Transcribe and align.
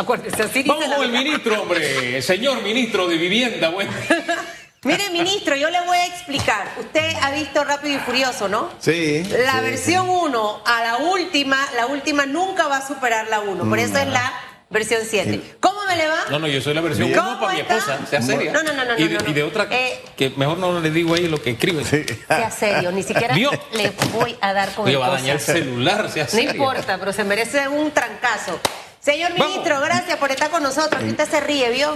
Acuérdese, 0.00 0.42
así 0.42 0.62
dice 0.62 0.68
Vamos 0.68 0.88
la 0.88 0.96
con 0.96 1.04
el 1.04 1.10
verdad. 1.12 1.24
ministro, 1.24 1.62
hombre. 1.62 2.22
Señor 2.22 2.62
ministro 2.62 3.06
de 3.06 3.16
Vivienda, 3.16 3.68
bueno. 3.70 3.92
Mire, 4.82 5.10
ministro, 5.10 5.54
yo 5.56 5.68
le 5.68 5.78
voy 5.82 5.98
a 5.98 6.06
explicar. 6.06 6.66
Usted 6.78 7.12
ha 7.20 7.30
visto 7.32 7.62
Rápido 7.64 7.96
y 7.96 7.98
Furioso, 7.98 8.48
¿no? 8.48 8.70
Sí. 8.78 9.22
La 9.44 9.52
sí, 9.58 9.60
versión 9.60 10.08
1 10.08 10.62
a 10.64 10.82
la 10.82 10.96
última, 10.96 11.58
la 11.76 11.84
última 11.86 12.24
nunca 12.24 12.66
va 12.66 12.78
a 12.78 12.86
superar 12.86 13.28
la 13.28 13.40
1. 13.40 13.68
Por 13.68 13.78
eso 13.78 13.98
es 13.98 14.06
la 14.06 14.32
versión 14.70 15.02
7. 15.06 15.56
¿Cómo 15.60 15.84
me 15.86 15.96
le 15.96 16.08
va? 16.08 16.16
No, 16.30 16.38
no, 16.38 16.46
yo 16.46 16.62
soy 16.62 16.72
la 16.72 16.80
versión 16.80 17.08
Bien. 17.08 17.20
1 17.20 17.40
para 17.40 17.52
mi 17.52 17.60
¿Cómo 17.62 17.78
esposa. 17.78 17.98
Sea 18.08 18.22
seria. 18.22 18.52
No, 18.52 18.62
no, 18.62 18.72
no, 18.72 18.84
no, 18.86 18.98
Y 18.98 19.06
de, 19.08 19.14
no, 19.16 19.20
no. 19.20 19.28
y 19.28 19.32
de 19.34 19.42
otra, 19.42 19.66
Eh, 19.70 20.02
que 20.16 20.30
mejor 20.30 20.56
no 20.56 20.80
le 20.80 20.90
digo 20.90 21.14
ahí 21.14 21.28
lo 21.28 21.42
que 21.42 21.50
escribe. 21.50 21.84
Sea 22.26 22.50
serio, 22.50 22.90
ni 22.90 23.02
siquiera 23.02 23.34
Vio. 23.34 23.50
le 23.74 23.92
voy 24.14 24.34
a 24.40 24.54
dar 24.54 24.72
con 24.74 24.86
Oye, 24.86 24.94
el 24.94 25.02
va 25.02 25.08
a 25.08 25.10
dañar 25.10 25.36
el 25.36 25.42
celular, 25.42 26.08
sea 26.10 26.24
No 26.24 26.30
seria. 26.30 26.52
importa, 26.52 26.96
pero 26.98 27.12
se 27.12 27.22
merece 27.24 27.68
un 27.68 27.90
trancazo. 27.90 28.58
Señor 29.02 29.30
Vamos. 29.32 29.46
ministro, 29.48 29.80
gracias 29.80 30.18
por 30.18 30.30
estar 30.30 30.50
con 30.50 30.62
nosotros. 30.62 31.02
Usted 31.02 31.26
se 31.26 31.40
ríe, 31.40 31.70
¿vio? 31.70 31.90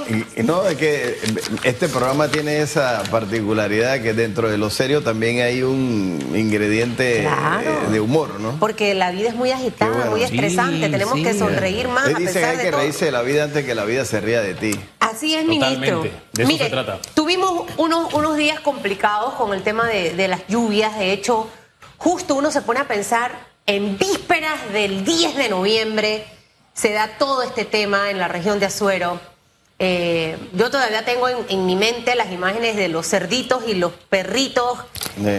No, 0.44 0.66
es 0.66 0.76
que 0.78 1.18
este 1.62 1.86
programa 1.88 2.28
tiene 2.28 2.62
esa 2.62 3.02
particularidad 3.10 4.00
que 4.00 4.14
dentro 4.14 4.48
de 4.50 4.56
lo 4.56 4.70
serio 4.70 5.02
también 5.02 5.42
hay 5.42 5.62
un 5.62 6.32
ingrediente 6.34 7.20
Claro. 7.20 7.82
eh, 7.88 7.92
de 7.92 8.00
humor, 8.00 8.40
¿no? 8.40 8.56
Porque 8.58 8.94
la 8.94 9.10
vida 9.10 9.28
es 9.28 9.34
muy 9.34 9.50
agitada, 9.50 9.90
bueno. 9.94 10.10
muy 10.12 10.22
estresante. 10.22 10.86
Sí, 10.86 10.90
Tenemos 10.92 11.14
sí. 11.14 11.22
que 11.24 11.34
sonreír 11.38 11.88
más 11.88 12.08
Él 12.08 12.16
a 12.16 12.18
dice 12.20 12.32
que 12.32 12.38
pesar 12.38 12.50
hay 12.52 12.56
de 12.56 12.62
que 12.64 12.70
todo. 12.70 12.80
reírse 12.80 13.04
de 13.04 13.12
la 13.12 13.22
vida 13.22 13.44
antes 13.44 13.66
que 13.66 13.74
la 13.74 13.84
vida 13.84 14.04
se 14.06 14.20
ría 14.22 14.40
de 14.40 14.54
ti. 14.54 14.70
Así 15.00 15.34
es, 15.34 15.44
Totalmente. 15.44 15.76
ministro. 15.92 16.02
De 16.32 16.42
eso 16.42 16.48
Mire, 16.52 16.64
se 16.64 16.70
trata. 16.70 16.98
Tuvimos 17.12 17.64
unos, 17.76 18.14
unos 18.14 18.34
días 18.38 18.60
complicados 18.60 19.34
con 19.34 19.52
el 19.52 19.62
tema 19.62 19.86
de, 19.86 20.14
de 20.14 20.26
las 20.28 20.46
lluvias. 20.48 20.98
De 20.98 21.12
hecho, 21.12 21.50
justo 21.98 22.34
uno 22.34 22.50
se 22.50 22.62
pone 22.62 22.80
a 22.80 22.88
pensar 22.88 23.32
en 23.66 23.98
vísperas 23.98 24.72
del 24.72 25.04
10 25.04 25.36
de 25.36 25.48
noviembre, 25.50 26.24
se 26.74 26.92
da 26.92 27.16
todo 27.18 27.42
este 27.42 27.64
tema 27.64 28.10
en 28.10 28.18
la 28.18 28.28
región 28.28 28.60
de 28.60 28.66
Azuero. 28.66 29.18
Eh, 29.80 30.38
yo 30.52 30.70
todavía 30.70 31.04
tengo 31.04 31.28
en, 31.28 31.38
en 31.48 31.66
mi 31.66 31.74
mente 31.74 32.14
las 32.14 32.30
imágenes 32.30 32.76
de 32.76 32.88
los 32.88 33.08
cerditos 33.08 33.64
y 33.66 33.74
los 33.74 33.92
perritos 33.92 34.78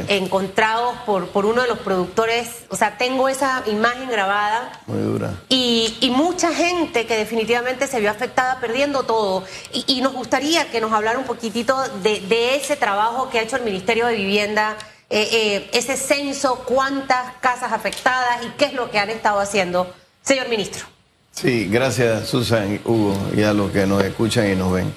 encontrados 0.07 0.95
por, 1.05 1.29
por 1.29 1.45
uno 1.45 1.61
de 1.61 1.69
los 1.69 1.79
productores. 1.79 2.65
O 2.69 2.75
sea, 2.75 2.97
tengo 2.97 3.29
esa 3.29 3.63
imagen 3.65 4.09
grabada. 4.09 4.81
Muy 4.87 5.01
dura. 5.01 5.33
Y, 5.47 5.97
y 6.01 6.09
mucha 6.09 6.53
gente 6.53 7.05
que 7.05 7.15
definitivamente 7.15 7.87
se 7.87 7.99
vio 7.99 8.11
afectada 8.11 8.59
perdiendo 8.59 9.03
todo. 9.03 9.45
Y, 9.71 9.85
y 9.87 10.01
nos 10.01 10.13
gustaría 10.13 10.69
que 10.69 10.81
nos 10.81 10.91
hablara 10.91 11.17
un 11.17 11.25
poquitito 11.25 11.81
de, 12.03 12.19
de 12.21 12.55
ese 12.55 12.75
trabajo 12.75 13.29
que 13.29 13.39
ha 13.39 13.41
hecho 13.41 13.55
el 13.55 13.63
Ministerio 13.63 14.05
de 14.07 14.15
Vivienda, 14.15 14.75
eh, 15.09 15.29
eh, 15.31 15.69
ese 15.71 15.95
censo, 15.95 16.63
cuántas 16.65 17.35
casas 17.39 17.71
afectadas 17.71 18.45
y 18.45 18.49
qué 18.57 18.65
es 18.65 18.73
lo 18.73 18.91
que 18.91 18.99
han 18.99 19.09
estado 19.09 19.39
haciendo. 19.39 19.93
Señor 20.21 20.49
ministro. 20.49 20.94
Sí, 21.35 21.67
gracias 21.69 22.27
Susan, 22.29 22.79
Hugo, 22.85 23.13
y 23.35 23.43
a 23.43 23.53
los 23.53 23.69
que 23.71 23.85
nos 23.85 24.01
escuchan 24.01 24.49
y 24.49 24.55
nos 24.55 24.71
ven. 24.71 24.93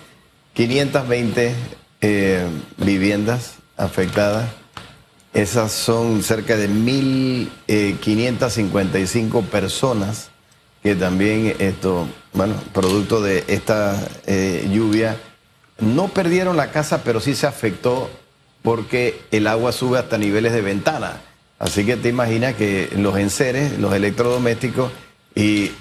520 0.55 1.53
eh, 2.00 2.47
viviendas 2.77 3.56
afectadas. 3.77 4.48
Esas 5.34 5.72
son 5.72 6.22
cerca 6.22 6.56
de 6.56 6.70
1.555 6.70 9.47
personas 9.47 10.31
que 10.81 10.94
también 10.94 11.56
esto, 11.59 12.06
bueno, 12.33 12.55
producto 12.72 13.20
de 13.20 13.42
esta 13.48 14.00
eh, 14.27 14.70
lluvia, 14.72 15.16
no 15.81 16.06
perdieron 16.06 16.56
la 16.56 16.70
casa, 16.70 17.03
pero 17.03 17.19
sí 17.19 17.34
se 17.34 17.48
afectó 17.48 18.09
porque 18.62 19.20
el 19.33 19.48
agua 19.48 19.72
sube 19.72 19.98
hasta 19.98 20.19
niveles 20.19 20.53
de 20.53 20.62
ventana. 20.62 21.20
Así 21.59 21.84
que 21.84 21.97
te 21.97 22.09
imaginas 22.09 22.55
que 22.55 22.91
los 22.97 23.19
enseres, 23.19 23.77
los 23.81 23.92
electrodomésticos 23.92 24.92
y 25.34 25.72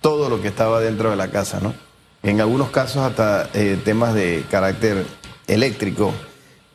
todo 0.00 0.28
lo 0.28 0.40
que 0.40 0.48
estaba 0.48 0.80
dentro 0.80 1.10
de 1.10 1.16
la 1.16 1.30
casa, 1.30 1.60
¿no? 1.60 1.74
En 2.22 2.40
algunos 2.40 2.70
casos 2.70 2.98
hasta 2.98 3.48
eh, 3.54 3.78
temas 3.84 4.14
de 4.14 4.44
carácter 4.50 5.06
eléctrico. 5.46 6.12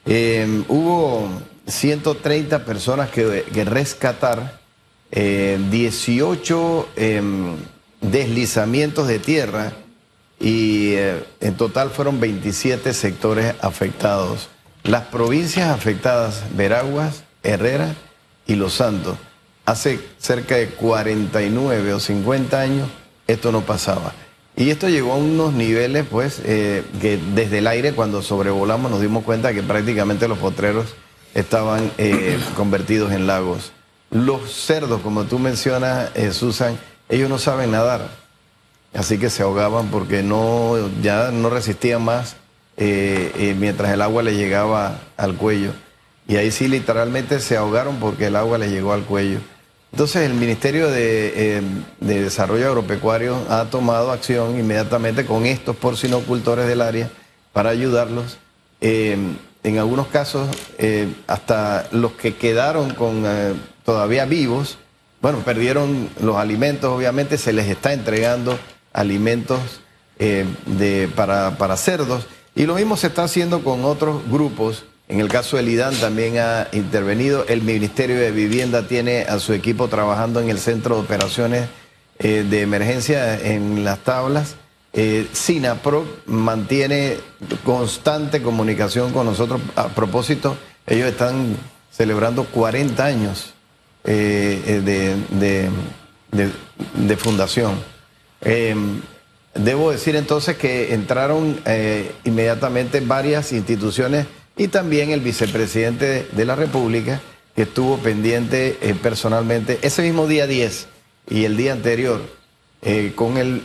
Eh, 0.05 0.63
hubo 0.67 1.29
130 1.67 2.65
personas 2.65 3.09
que, 3.09 3.45
que 3.53 3.65
rescatar, 3.65 4.59
eh, 5.11 5.59
18 5.69 6.89
em, 6.95 7.55
deslizamientos 8.01 9.07
de 9.07 9.19
tierra 9.19 9.73
y 10.39 10.93
eh, 10.93 11.23
en 11.39 11.55
total 11.55 11.89
fueron 11.89 12.19
27 12.19 12.93
sectores 12.93 13.55
afectados. 13.61 14.49
Las 14.83 15.05
provincias 15.05 15.69
afectadas, 15.69 16.43
Veraguas, 16.55 17.23
Herrera 17.43 17.95
y 18.45 18.55
Los 18.55 18.73
Santos, 18.73 19.17
hace 19.65 19.99
cerca 20.19 20.55
de 20.55 20.69
49 20.69 21.93
o 21.93 21.99
50 21.99 22.59
años 22.59 22.89
esto 23.27 23.51
no 23.51 23.61
pasaba. 23.61 24.13
Y 24.57 24.69
esto 24.69 24.87
llegó 24.87 25.13
a 25.13 25.17
unos 25.17 25.53
niveles, 25.53 26.05
pues, 26.09 26.41
eh, 26.45 26.83
que 27.01 27.19
desde 27.33 27.57
el 27.57 27.67
aire, 27.67 27.93
cuando 27.93 28.21
sobrevolamos, 28.21 28.89
nos 28.89 29.01
dimos 29.01 29.23
cuenta 29.25 29.53
que 29.53 29.61
prácticamente 29.61 30.29
los 30.29 30.37
potreros 30.37 30.95
estaban 31.33 31.91
eh, 31.97 32.39
convertidos 32.55 33.11
en 33.11 33.27
lagos. 33.27 33.73
Los 34.11 34.53
cerdos, 34.53 35.01
como 35.01 35.25
tú 35.25 35.39
mencionas, 35.39 36.09
eh, 36.15 36.31
Susan, 36.31 36.77
ellos 37.09 37.29
no 37.29 37.37
saben 37.37 37.71
nadar. 37.71 38.09
Así 38.93 39.17
que 39.17 39.29
se 39.29 39.43
ahogaban 39.43 39.89
porque 39.89 40.23
no, 40.23 40.75
ya 41.01 41.31
no 41.31 41.49
resistían 41.49 42.03
más 42.03 42.37
mientras 42.77 43.91
el 43.91 44.01
agua 44.01 44.23
le 44.23 44.35
llegaba 44.37 44.99
al 45.17 45.35
cuello. 45.35 45.71
Y 46.29 46.37
ahí 46.37 46.49
sí 46.49 46.69
literalmente 46.69 47.41
se 47.41 47.57
ahogaron 47.57 47.97
porque 47.97 48.27
el 48.27 48.37
agua 48.37 48.57
le 48.57 48.69
llegó 48.69 48.93
al 48.93 49.03
cuello. 49.03 49.39
Entonces 49.95 50.23
el 50.23 50.33
Ministerio 50.33 50.91
de, 50.91 51.57
eh, 51.57 51.61
de 52.01 52.23
Desarrollo 52.23 52.67
Agropecuario 52.67 53.37
ha 53.49 53.63
tomado 53.69 54.11
acción 54.11 54.59
inmediatamente 54.59 55.25
con 55.25 55.45
estos 55.45 55.73
porcinocultores 55.77 56.67
del 56.67 56.81
área 56.81 57.09
para 57.53 57.69
ayudarlos. 57.69 58.37
Eh, 58.81 59.15
en 59.63 59.79
algunos 59.79 60.07
casos, 60.07 60.49
eh, 60.79 61.07
hasta 61.27 61.87
los 61.93 62.11
que 62.11 62.35
quedaron 62.35 62.93
con 62.93 63.23
todavía 63.85 64.25
vivos, 64.25 64.79
bueno, 65.21 65.37
perdieron 65.45 66.09
los 66.19 66.35
alimentos, 66.35 66.91
obviamente 66.91 67.37
se 67.37 67.53
les 67.53 67.69
está 67.69 67.93
entregando 67.93 68.59
alimentos 68.91 69.61
de, 70.19 71.09
para, 71.15 71.57
para 71.57 71.77
cerdos. 71.77 72.27
Y 72.53 72.65
lo 72.65 72.75
mismo 72.75 72.97
se 72.97 73.07
está 73.07 73.23
haciendo 73.23 73.63
con 73.63 73.85
otros 73.85 74.29
grupos. 74.29 74.83
En 75.07 75.19
el 75.19 75.27
caso 75.27 75.57
del 75.57 75.69
IDAN 75.69 75.95
también 75.95 76.37
ha 76.37 76.67
intervenido. 76.71 77.45
El 77.47 77.61
Ministerio 77.61 78.19
de 78.19 78.31
Vivienda 78.31 78.87
tiene 78.87 79.23
a 79.23 79.39
su 79.39 79.53
equipo 79.53 79.87
trabajando 79.87 80.39
en 80.39 80.49
el 80.49 80.57
Centro 80.57 80.95
de 80.95 81.01
Operaciones 81.01 81.69
eh, 82.19 82.45
de 82.49 82.61
Emergencia 82.61 83.39
en 83.39 83.83
las 83.83 83.99
tablas. 83.99 84.55
Eh, 84.93 85.27
SINAPRO 85.31 86.05
mantiene 86.25 87.17
constante 87.63 88.41
comunicación 88.41 89.11
con 89.13 89.25
nosotros. 89.25 89.61
A 89.75 89.89
propósito, 89.89 90.57
ellos 90.87 91.07
están 91.09 91.57
celebrando 91.91 92.45
40 92.45 93.05
años 93.05 93.53
eh, 94.03 94.61
eh, 94.67 95.69
de, 96.21 97.17
fundación. 97.17 97.73
Eh, 98.41 98.75
debo 99.55 99.91
decir 99.91 100.15
entonces 100.15 100.57
que 100.57 100.93
entraron 100.93 101.59
inmediatamente 102.23 102.99
varias 102.99 103.51
instituciones 103.51 104.27
y 104.57 104.67
también 104.69 105.11
el 105.11 105.19
vicepresidente 105.21 106.27
de 106.31 106.45
la 106.45 106.55
República, 106.55 107.21
que 107.55 107.63
estuvo 107.63 107.97
pendiente 107.97 108.77
eh, 108.81 108.95
personalmente 109.01 109.79
ese 109.81 110.01
mismo 110.01 110.27
día 110.27 110.47
10 110.47 110.87
y 111.29 111.45
el 111.45 111.55
día 111.57 111.73
anterior 111.73 112.21
eh, 112.81 113.13
con, 113.15 113.37
el, 113.37 113.61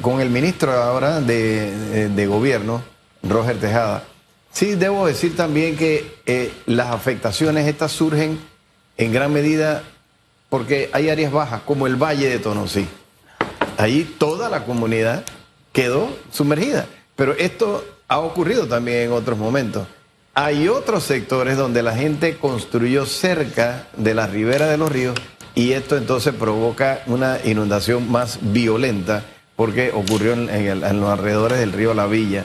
con 0.00 0.20
el 0.20 0.30
ministro 0.30 0.72
ahora 0.72 1.20
de, 1.20 1.70
de- 1.76 2.08
de 2.08 2.26
gobierno, 2.26 2.82
Roger 3.22 3.58
Tejada. 3.58 4.04
Sí, 4.52 4.74
debo 4.76 5.06
decir 5.06 5.36
también 5.36 5.76
que 5.76 6.14
eh, 6.24 6.50
las 6.66 6.88
afectaciones 6.88 7.66
estas 7.68 7.92
surgen 7.92 8.38
en 8.96 9.12
gran 9.12 9.32
medida 9.32 9.82
porque 10.48 10.88
hay 10.92 11.10
áreas 11.10 11.32
bajas, 11.32 11.60
como 11.66 11.86
el 11.86 11.96
Valle 11.96 12.28
de 12.28 12.38
Tonosí. 12.38 12.86
Ahí 13.76 14.14
toda 14.18 14.48
la 14.48 14.64
comunidad 14.64 15.24
quedó 15.72 16.08
sumergida. 16.32 16.86
Pero 17.16 17.32
esto 17.34 17.84
ha 18.08 18.20
ocurrido 18.20 18.66
también 18.66 18.98
en 19.02 19.12
otros 19.12 19.36
momentos. 19.36 19.86
Hay 20.38 20.68
otros 20.68 21.04
sectores 21.04 21.56
donde 21.56 21.82
la 21.82 21.96
gente 21.96 22.36
construyó 22.36 23.06
cerca 23.06 23.88
de 23.96 24.12
la 24.12 24.26
ribera 24.26 24.66
de 24.66 24.76
los 24.76 24.92
ríos 24.92 25.16
y 25.54 25.72
esto 25.72 25.96
entonces 25.96 26.34
provoca 26.34 27.00
una 27.06 27.38
inundación 27.42 28.12
más 28.12 28.38
violenta 28.42 29.24
porque 29.56 29.92
ocurrió 29.94 30.34
en, 30.34 30.50
en 30.50 31.00
los 31.00 31.08
alrededores 31.08 31.58
del 31.58 31.72
río 31.72 31.94
La 31.94 32.04
Villa. 32.06 32.44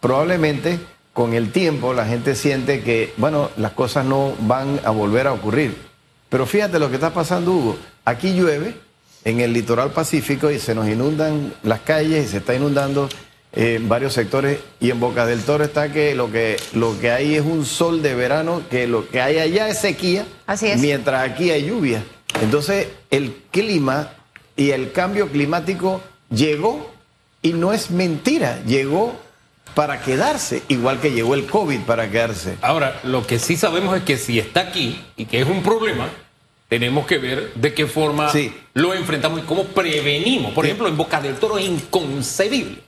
Probablemente 0.00 0.78
con 1.12 1.34
el 1.34 1.52
tiempo 1.52 1.92
la 1.92 2.06
gente 2.06 2.34
siente 2.34 2.80
que, 2.80 3.12
bueno, 3.18 3.50
las 3.58 3.72
cosas 3.72 4.06
no 4.06 4.32
van 4.40 4.80
a 4.82 4.88
volver 4.88 5.26
a 5.26 5.34
ocurrir. 5.34 5.76
Pero 6.30 6.46
fíjate 6.46 6.78
lo 6.78 6.88
que 6.88 6.94
está 6.94 7.12
pasando, 7.12 7.52
Hugo. 7.52 7.76
Aquí 8.06 8.32
llueve 8.32 8.74
en 9.26 9.40
el 9.40 9.52
litoral 9.52 9.90
pacífico 9.90 10.50
y 10.50 10.58
se 10.58 10.74
nos 10.74 10.88
inundan 10.88 11.52
las 11.64 11.80
calles 11.80 12.24
y 12.24 12.28
se 12.30 12.38
está 12.38 12.54
inundando 12.54 13.10
eh, 13.52 13.78
varios 13.82 14.12
sectores. 14.14 14.58
Y 14.80 14.90
en 14.90 15.00
Boca 15.00 15.26
del 15.26 15.42
Toro 15.42 15.64
está 15.64 15.92
que 15.92 16.14
lo, 16.14 16.30
que 16.30 16.56
lo 16.74 16.98
que 17.00 17.10
hay 17.10 17.34
es 17.34 17.42
un 17.42 17.64
sol 17.66 18.02
de 18.02 18.14
verano, 18.14 18.62
que 18.70 18.86
lo 18.86 19.08
que 19.08 19.20
hay 19.20 19.38
allá 19.38 19.68
es 19.68 19.78
sequía, 19.78 20.24
Así 20.46 20.66
es. 20.68 20.80
mientras 20.80 21.28
aquí 21.28 21.50
hay 21.50 21.66
lluvia. 21.66 22.02
Entonces, 22.42 22.88
el 23.10 23.34
clima 23.50 24.12
y 24.56 24.70
el 24.70 24.92
cambio 24.92 25.28
climático 25.28 26.00
llegó 26.30 26.90
Y 27.42 27.54
no 27.54 27.72
es 27.72 27.90
mentira, 27.90 28.62
llegó 28.66 29.14
para 29.74 30.02
quedarse, 30.02 30.62
igual 30.68 31.00
que 31.00 31.10
llegó 31.12 31.34
el 31.34 31.46
COVID 31.46 31.80
para 31.86 32.10
quedarse. 32.10 32.56
Ahora, 32.60 33.00
lo 33.04 33.26
que 33.26 33.38
sí 33.38 33.56
sabemos 33.56 33.96
es 33.96 34.02
que 34.02 34.18
si 34.18 34.38
está 34.38 34.60
aquí 34.60 35.00
y 35.16 35.24
que 35.24 35.40
es 35.40 35.46
un 35.48 35.62
problema, 35.62 36.08
tenemos 36.68 37.06
que 37.06 37.16
ver 37.18 37.54
de 37.54 37.72
qué 37.72 37.86
forma 37.86 38.30
Sí. 38.30 38.52
lo 38.74 38.92
enfrentamos 38.92 39.40
y 39.40 39.42
cómo 39.44 39.64
prevenimos. 39.64 40.52
Por 40.52 40.66
ejemplo, 40.66 40.86
en 40.88 40.96
Boca 40.98 41.20
del 41.20 41.36
Toro 41.36 41.56
es 41.56 41.64
inconcebible 41.66 42.78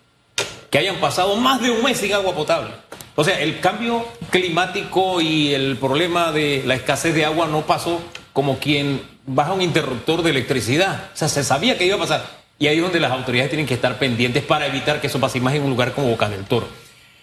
que 0.72 0.78
hayan 0.78 0.96
pasado 0.96 1.36
más 1.36 1.60
de 1.60 1.70
un 1.70 1.84
mes 1.84 1.98
sin 1.98 2.14
agua 2.14 2.34
potable. 2.34 2.70
O 3.14 3.22
sea, 3.22 3.38
el 3.40 3.60
cambio 3.60 4.08
climático 4.30 5.20
y 5.20 5.52
el 5.52 5.76
problema 5.76 6.32
de 6.32 6.62
la 6.64 6.74
escasez 6.74 7.14
de 7.14 7.26
agua 7.26 7.46
no 7.46 7.66
pasó 7.66 8.00
como 8.32 8.58
quien 8.58 9.02
baja 9.26 9.52
un 9.52 9.60
interruptor 9.60 10.22
de 10.22 10.30
electricidad. 10.30 11.10
O 11.12 11.16
sea, 11.16 11.28
se 11.28 11.44
sabía 11.44 11.76
que 11.76 11.84
iba 11.84 11.96
a 11.96 11.98
pasar. 11.98 12.24
Y 12.58 12.68
ahí 12.68 12.78
es 12.78 12.82
donde 12.82 13.00
las 13.00 13.12
autoridades 13.12 13.50
tienen 13.50 13.66
que 13.66 13.74
estar 13.74 13.98
pendientes 13.98 14.42
para 14.44 14.66
evitar 14.66 14.98
que 14.98 15.08
eso 15.08 15.20
pase 15.20 15.40
más 15.40 15.54
en 15.54 15.62
un 15.62 15.68
lugar 15.68 15.92
como 15.92 16.08
Boca 16.08 16.30
del 16.30 16.44
Toro. 16.44 16.66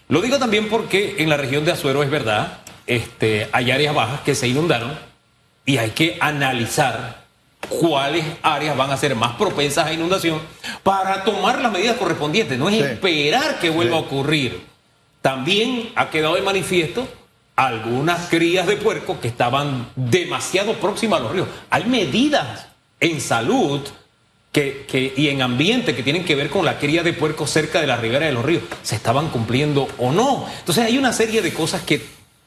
Lo 0.09 0.21
digo 0.21 0.37
también 0.37 0.69
porque 0.69 1.15
en 1.17 1.27
la 1.27 1.37
región 1.37 1.65
de 1.65 1.71
Azuero 1.71 2.03
es 2.03 2.11
verdad, 2.11 2.59
este, 2.85 3.49
hay 3.51 3.71
áreas 3.71 3.95
bajas 3.95 4.21
que 4.21 4.35
se 4.35 4.47
inundaron 4.47 4.91
y 5.65 5.77
hay 5.77 5.89
que 5.89 6.17
analizar 6.19 7.23
cuáles 7.67 8.23
áreas 8.41 8.75
van 8.77 8.91
a 8.91 8.97
ser 8.97 9.15
más 9.15 9.35
propensas 9.35 9.85
a 9.87 9.93
inundación 9.93 10.39
para 10.83 11.23
tomar 11.23 11.61
las 11.61 11.71
medidas 11.71 11.97
correspondientes. 11.97 12.57
No 12.57 12.69
es 12.69 12.75
Sí. 12.75 12.81
esperar 12.81 13.59
que 13.59 13.69
vuelva 13.69 13.97
Sí. 13.97 14.03
a 14.03 14.05
ocurrir. 14.05 14.61
También 15.21 15.91
ha 15.95 16.09
quedado 16.09 16.35
de 16.35 16.41
manifiesto 16.41 17.07
algunas 17.55 18.29
crías 18.29 18.65
de 18.67 18.77
puerco 18.77 19.19
que 19.19 19.27
estaban 19.27 19.89
demasiado 19.95 20.73
próximas 20.75 21.19
a 21.19 21.23
los 21.23 21.31
ríos. 21.33 21.47
Hay 21.69 21.83
medidas 21.85 22.67
en 23.01 23.19
salud 23.19 23.81
que, 24.53 24.85
que- 24.89 25.13
y 25.15 25.27
en 25.27 25.41
ambiente 25.41 25.93
que 25.93 26.01
tienen 26.01 26.23
que 26.25 26.35
ver 26.35 26.49
con 26.49 26.65
la 26.65 26.79
cría 26.79 27.03
de 27.03 27.13
puerco 27.13 27.45
cerca 27.45 27.81
de 27.81 27.87
la 27.87 27.97
ribera 27.97 28.25
de 28.25 28.31
los 28.31 28.43
ríos. 28.45 28.63
¿Se 28.81 28.95
estaban 28.95 29.27
cumpliendo 29.29 29.87
o 29.99 30.11
no? 30.11 30.47
Entonces 30.59 30.85
hay 30.85 30.97
una 30.97 31.11
serie 31.13 31.41
de 31.41 31.53
cosas 31.53 31.81
que 31.83 32.01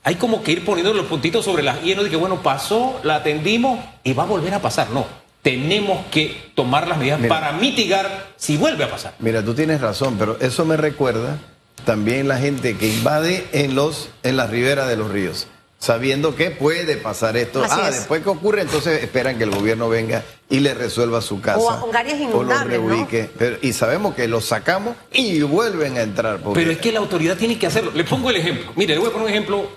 hay 0.04 0.16
como 0.16 0.42
que 0.42 0.52
ir 0.52 0.64
poniendo 0.64 0.92
los 0.92 1.06
puntitos 1.06 1.44
sobre 1.44 1.62
las 1.62 1.84
y 1.84 1.94
no 1.94 2.02
de 2.02 2.10
que 2.10 2.16
bueno, 2.16 2.42
pasó, 2.42 3.00
la 3.04 3.16
atendimos 3.16 3.78
y 4.02 4.12
va 4.12 4.24
a 4.24 4.26
volver 4.26 4.54
a 4.54 4.60
pasar. 4.60 4.90
No, 4.90 5.06
tenemos 5.42 6.04
que 6.10 6.50
tomar 6.54 6.88
las 6.88 6.98
medidas 6.98 7.20
Mira. 7.20 7.34
para 7.34 7.52
mitigar 7.52 8.32
si 8.36 8.56
vuelve 8.56 8.84
a 8.84 8.90
pasar. 8.90 9.14
Mira, 9.18 9.44
tú 9.44 9.54
tienes 9.54 9.80
razón, 9.80 10.16
pero 10.18 10.38
eso 10.40 10.64
me 10.64 10.76
recuerda 10.76 11.38
también 11.84 12.28
la 12.28 12.38
gente 12.38 12.76
que 12.76 12.88
invade 12.88 13.46
en 13.52 13.74
los 13.74 14.08
en 14.22 14.36
las 14.36 14.50
riberas 14.50 14.88
de 14.88 14.96
los 14.96 15.10
ríos, 15.10 15.48
sabiendo 15.82 16.36
que 16.36 16.52
puede 16.52 16.96
pasar 16.96 17.36
esto. 17.36 17.64
Así 17.64 17.74
ah, 17.76 17.88
es. 17.88 17.96
después 17.96 18.22
que 18.22 18.28
ocurre, 18.28 18.62
entonces 18.62 19.02
esperan 19.02 19.36
que 19.36 19.42
el 19.42 19.50
gobierno 19.50 19.88
venga 19.88 20.22
y 20.48 20.60
le 20.60 20.74
resuelva 20.74 21.20
su 21.20 21.40
casa. 21.40 21.58
O 21.58 21.70
a- 21.72 21.84
en 21.90 21.96
áreas 21.96 22.20
o 22.32 22.44
¿no? 22.44 22.64
reubique. 22.64 23.28
Pero- 23.36 23.56
y 23.60 23.72
sabemos 23.72 24.14
que 24.14 24.28
los 24.28 24.44
sacamos 24.44 24.94
y 25.12 25.42
vuelven 25.42 25.98
a 25.98 26.02
entrar. 26.02 26.38
porque- 26.38 26.60
Pero 26.60 26.70
es 26.70 26.78
que 26.78 26.92
la 26.92 27.00
autoridad 27.00 27.36
tiene 27.36 27.58
que 27.58 27.66
hacerlo. 27.66 27.90
Le 27.96 28.04
pongo 28.04 28.30
el 28.30 28.36
ejemplo. 28.36 28.72
Mire, 28.76 28.94
le 28.94 29.00
voy 29.00 29.08
a 29.08 29.12
poner 29.12 29.26
un 29.26 29.32
ejemplo 29.32 29.68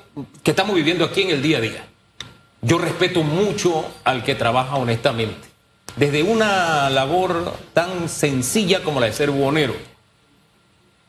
que 0.44 0.52
estamos 0.52 0.76
viviendo 0.76 1.06
aquí 1.06 1.24
en 1.24 1.32
el 1.32 1.42
día 1.42 1.58
a 1.58 1.62
día. 1.62 1.88
Yo 2.62 2.78
respeto 2.78 3.24
mucho 3.24 3.84
al 4.04 4.24
que 4.24 4.36
trabaja 4.36 4.76
honestamente. 4.76 5.48
Desde 5.96 6.22
una 6.22 6.88
labor 6.92 7.52
tan 7.74 8.10
sencilla 8.10 8.84
como 8.84 9.00
la 9.00 9.08
de 9.08 9.14
ser 9.14 9.32
buhonero. 9.32 9.74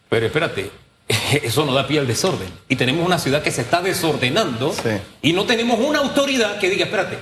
Pero 0.09 0.25
espérate, 0.25 0.71
eso 1.43 1.65
no 1.65 1.73
da 1.75 1.87
pie 1.87 2.01
al 2.01 2.07
desorden. 2.07 2.49
Y 2.69 2.77
tenemos 2.77 3.05
una 3.07 3.19
ciudad 3.19 3.43
que 3.43 3.51
se 3.51 3.63
está 3.63 3.81
desordenando 3.83 4.73
Sí. 4.73 4.91
y 5.23 5.33
no 5.33 5.45
tenemos 5.45 5.79
una 5.81 6.01
autoridad 6.01 6.59
que 6.59 6.69
diga, 6.71 6.85
espérate, 6.87 7.19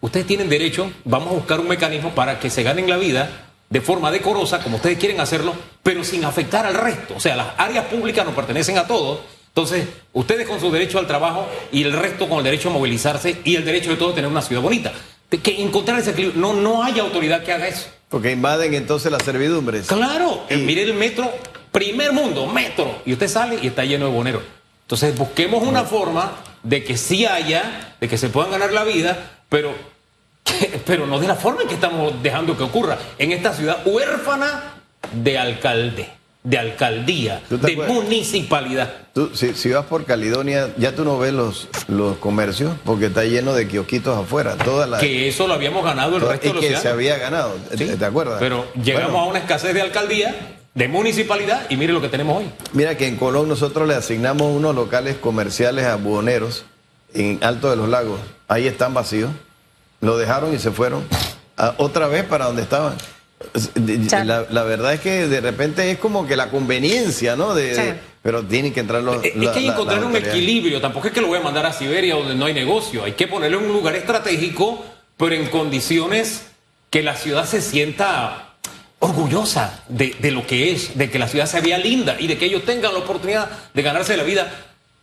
ustedes 0.00 0.26
tienen 0.26 0.48
derecho, 0.48 0.90
vamos 1.04 1.28
a 1.30 1.34
buscar 1.34 1.60
un 1.60 1.68
mecanismo 1.68 2.14
para 2.14 2.38
que 2.40 2.50
se 2.50 2.62
ganen 2.62 2.88
la 2.88 2.96
vida 2.96 3.30
de 3.70 3.80
forma 3.80 4.10
decorosa, 4.10 4.60
como 4.62 4.76
ustedes 4.76 4.98
quieren 4.98 5.20
hacerlo, 5.20 5.54
pero 5.82 6.02
sin 6.04 6.24
afectar 6.24 6.64
al 6.66 6.74
resto. 6.74 7.14
O 7.16 7.20
sea, 7.20 7.36
las 7.36 7.48
áreas 7.58 7.84
públicas 7.86 8.24
nos 8.24 8.34
pertenecen 8.34 8.78
a 8.78 8.86
todos. 8.86 9.20
Entonces, 9.48 9.86
ustedes 10.12 10.46
con 10.48 10.58
su 10.60 10.70
derecho 10.70 10.98
al 10.98 11.06
trabajo 11.06 11.46
y 11.72 11.82
el 11.82 11.92
resto 11.92 12.28
con 12.28 12.38
el 12.38 12.44
derecho 12.44 12.70
a 12.70 12.72
movilizarse 12.72 13.38
y 13.44 13.56
el 13.56 13.64
derecho 13.64 13.90
de 13.90 13.96
todos 13.96 14.12
a 14.12 14.14
tener 14.14 14.30
una 14.30 14.40
ciudad 14.42 14.62
bonita. 14.62 14.92
De 15.30 15.38
que 15.38 15.60
encontrar 15.60 15.98
ese 15.98 16.10
equilibrio. 16.12 16.40
No, 16.40 16.54
no 16.54 16.82
hay 16.82 16.98
autoridad 17.00 17.42
que 17.42 17.52
haga 17.52 17.68
eso. 17.68 17.88
Porque 18.08 18.30
invaden 18.30 18.72
entonces 18.72 19.12
las 19.12 19.22
servidumbres. 19.22 19.86
Claro, 19.88 20.44
Y- 20.48 20.54
mire 20.54 20.82
el 20.82 20.94
metro, 20.94 21.30
primer 21.70 22.12
mundo, 22.12 22.46
metro, 22.46 23.02
y 23.06 23.12
usted 23.12 23.28
sale 23.28 23.58
y 23.62 23.66
está 23.68 23.84
lleno 23.84 24.06
de 24.06 24.12
boneros. 24.12 24.42
Entonces 24.82 25.16
busquemos 25.16 25.62
una 25.62 25.84
forma 25.84 26.32
de 26.62 26.82
que 26.84 26.96
sí 26.96 27.26
haya, 27.26 27.94
de 28.00 28.08
que 28.08 28.16
se 28.18 28.28
puedan 28.28 28.50
ganar 28.50 28.72
la 28.72 28.84
vida, 28.84 29.32
pero, 29.48 29.72
pero 30.86 31.06
no 31.06 31.18
de 31.20 31.26
la 31.28 31.34
forma 31.34 31.62
en 31.62 31.68
que 31.68 31.74
estamos 31.74 32.12
dejando 32.22 32.56
que 32.56 32.62
ocurra 32.62 32.98
en 33.18 33.32
esta 33.32 33.52
ciudad 33.52 33.78
huérfana 33.86 34.74
de 35.12 35.38
alcalde, 35.38 36.08
de 36.42 36.56
alcaldía, 36.58 37.42
¿Tú 37.48 37.58
te 37.58 37.66
de 37.66 37.72
acuerdas? 37.74 37.94
municipalidad. 37.94 38.92
Tú, 39.12 39.30
si, 39.34 39.52
si 39.54 39.70
vas 39.70 39.84
por 39.84 40.04
Caledonia, 40.06 40.70
ya 40.78 40.94
tú 40.94 41.04
no 41.04 41.18
ves 41.18 41.32
los, 41.34 41.68
los 41.88 42.16
comercios 42.16 42.72
porque 42.84 43.06
está 43.06 43.24
lleno 43.24 43.52
de 43.52 43.68
kiosquitos 43.68 44.16
afuera. 44.16 44.56
Toda 44.56 44.86
la, 44.86 44.98
Que 44.98 45.28
eso 45.28 45.46
lo 45.46 45.54
habíamos 45.54 45.84
ganado 45.84 46.14
el 46.16 46.20
toda- 46.22 46.32
resto 46.32 46.48
de 46.48 46.54
los 46.54 46.64
que 46.64 46.76
se 46.76 46.88
había 46.88 47.18
ganado. 47.18 47.56
Sí, 47.72 47.76
¿Te, 47.86 47.96
te 47.96 48.04
acuerdas? 48.04 48.36
Pero 48.38 48.66
llegamos 48.82 49.10
Bueno, 49.10 49.24
a 49.26 49.28
una 49.28 49.38
escasez 49.40 49.74
de 49.74 49.82
alcaldía, 49.82 50.34
de 50.78 50.86
municipalidad, 50.88 51.66
y 51.68 51.76
mire 51.76 51.92
lo 51.92 52.00
que 52.00 52.08
tenemos 52.08 52.38
hoy. 52.38 52.46
Mira 52.72 52.96
que 52.96 53.08
en 53.08 53.16
Colón 53.16 53.48
nosotros 53.48 53.88
le 53.88 53.94
asignamos 53.96 54.54
unos 54.54 54.74
locales 54.76 55.16
comerciales 55.16 55.84
a 55.86 55.96
buhoneros 55.96 56.64
en 57.14 57.38
Alto 57.42 57.68
de 57.68 57.74
los 57.76 57.88
Lagos. 57.88 58.20
Ahí 58.46 58.68
están 58.68 58.94
vacíos. 58.94 59.30
Lo 60.00 60.16
dejaron 60.16 60.54
y 60.54 60.58
se 60.60 60.70
fueron 60.70 61.04
a- 61.56 61.74
otra 61.78 62.06
vez 62.06 62.22
para 62.24 62.44
donde 62.46 62.62
estaban. 62.62 62.94
La, 64.24 64.46
la 64.50 64.62
verdad 64.62 64.94
es 64.94 65.00
que 65.00 65.26
de 65.26 65.40
repente 65.40 65.90
es 65.90 65.98
como 65.98 66.26
que 66.26 66.36
la 66.36 66.50
conveniencia, 66.50 67.34
¿no? 67.34 67.54
De, 67.54 67.96
pero 68.22 68.44
tienen 68.44 68.72
que 68.72 68.80
entrar 68.80 69.02
los. 69.02 69.24
Es 69.24 69.34
la- 69.34 69.52
que 69.52 69.58
hay 69.58 69.64
que 69.66 69.70
encontrar 69.72 70.04
un 70.04 70.14
equilibrio. 70.14 70.80
Tampoco 70.80 71.08
es 71.08 71.12
que 71.12 71.20
lo 71.20 71.26
voy 71.28 71.38
a 71.38 71.42
mandar 71.42 71.66
a 71.66 71.72
Siberia 71.72 72.14
donde 72.14 72.34
no 72.36 72.44
hay 72.46 72.54
negocio. 72.54 73.02
Hay 73.04 73.12
que 73.12 73.26
ponerlo 73.26 73.58
en 73.58 73.66
un 73.66 73.72
lugar 73.72 73.96
estratégico, 73.96 74.84
pero 75.16 75.34
en 75.34 75.46
condiciones 75.46 76.42
que 76.90 77.02
la 77.02 77.16
ciudad 77.16 77.46
se 77.46 77.60
sienta 77.60 78.47
orgullosa 79.00 79.82
de, 79.88 80.16
de 80.20 80.30
lo 80.30 80.46
que 80.46 80.72
es, 80.72 80.96
de 80.98 81.10
que 81.10 81.18
la 81.18 81.28
ciudad 81.28 81.46
se 81.46 81.60
vea 81.60 81.78
linda 81.78 82.16
y 82.18 82.26
de 82.26 82.36
que 82.38 82.46
ellos 82.46 82.64
tengan 82.64 82.92
la 82.92 82.98
oportunidad 83.00 83.48
de 83.72 83.82
ganarse 83.82 84.16
la 84.16 84.24
vida 84.24 84.50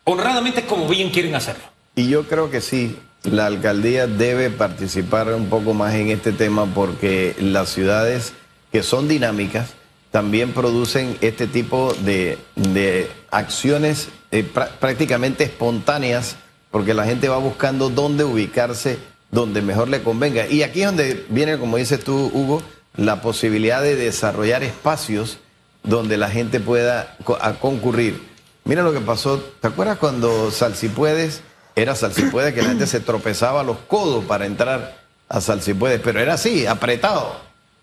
honradamente 0.04 0.66
como 0.66 0.88
bien 0.88 1.10
quieren 1.10 1.36
hacerlo. 1.36 1.64
Y 1.96 2.10
yo 2.10 2.28
creo 2.28 2.52
que 2.52 2.62
sí, 2.62 2.98
la 3.24 3.46
alcaldía 3.46 4.06
debe 4.08 4.50
participar 4.50 5.34
un 5.34 5.48
poco 5.48 5.74
más 5.74 5.94
en 5.96 6.10
este 6.10 6.32
tema 6.34 6.66
porque 6.66 7.36
las 7.40 7.70
ciudades 7.70 8.34
que 8.72 8.84
son 8.84 9.08
dinámicas 9.08 9.70
también 10.12 10.52
producen 10.52 11.18
este 11.22 11.48
tipo 11.48 11.94
de, 12.02 12.38
de 12.56 13.10
acciones 13.32 14.10
eh, 14.32 14.46
prá- 14.54 14.70
prácticamente 14.80 15.46
espontáneas 15.46 16.36
porque 16.72 16.94
la 16.94 17.06
gente 17.06 17.30
va 17.30 17.38
buscando 17.38 17.90
dónde 17.90 18.26
ubicarse, 18.26 18.98
donde 19.32 19.62
mejor 19.62 19.88
le 19.88 20.04
convenga. 20.04 20.48
Y 20.48 20.62
aquí 20.64 20.82
es 20.82 20.88
donde 20.88 21.26
viene, 21.30 21.58
como 21.58 21.78
dices 21.78 22.04
tú, 22.04 22.30
Hugo, 22.34 22.62
la 22.98 23.22
posibilidad 23.22 23.82
de 23.82 23.96
desarrollar 23.96 24.64
espacios 24.64 25.38
donde 25.84 26.18
la 26.18 26.30
gente 26.30 26.60
pueda 26.60 27.16
a 27.42 27.54
concurrir. 27.54 28.22
Mira 28.64 28.82
lo 28.84 28.94
que 28.94 29.00
pasó, 29.02 29.38
¿te 29.62 29.68
acuerdas 29.68 29.98
cuando 29.98 30.50
Salsipuedes 30.52 31.42
era 31.76 31.94
Salsipuedes 31.96 32.54
que 32.54 32.62
la 32.62 32.70
gente 32.70 32.88
se 32.88 33.00
tropezaba 33.00 33.64
los 33.64 33.78
codos 33.88 34.24
para 34.26 34.46
entrar 34.46 34.98
a 35.30 35.42
Salsipuedes, 35.42 36.02
pero 36.04 36.20
era 36.20 36.34
así, 36.36 36.66
apretado. 36.66 37.36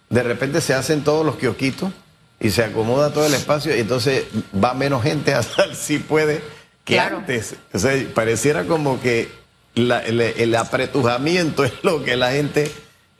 De 0.09 0.23
repente 0.23 0.61
se 0.61 0.75
hacen 0.75 1.05
todos 1.05 1.25
los 1.25 1.37
kiosquitos 1.37 1.93
y 2.41 2.51
se 2.51 2.65
acomoda 2.65 3.13
todo 3.13 3.27
el 3.27 3.35
espacio 3.35 3.77
y 3.77 3.81
entonces 3.81 4.25
va 4.63 4.75
menos 4.75 5.03
gente 5.03 5.35
a 5.35 5.43
Salsipuedes 5.45 6.41
que 6.85 6.95
Claro. 6.95 7.19
antes. 7.19 7.55
O 7.73 7.79
sea, 7.79 7.93
pareciera 8.15 8.65
como 8.65 9.01
que 9.01 9.29
la- 9.75 10.01
el, 10.05 10.21
el 10.21 10.55
apretujamiento 10.57 11.65
es 11.65 11.73
lo 11.83 12.03
que 12.03 12.17
la 12.17 12.33
gente 12.33 12.73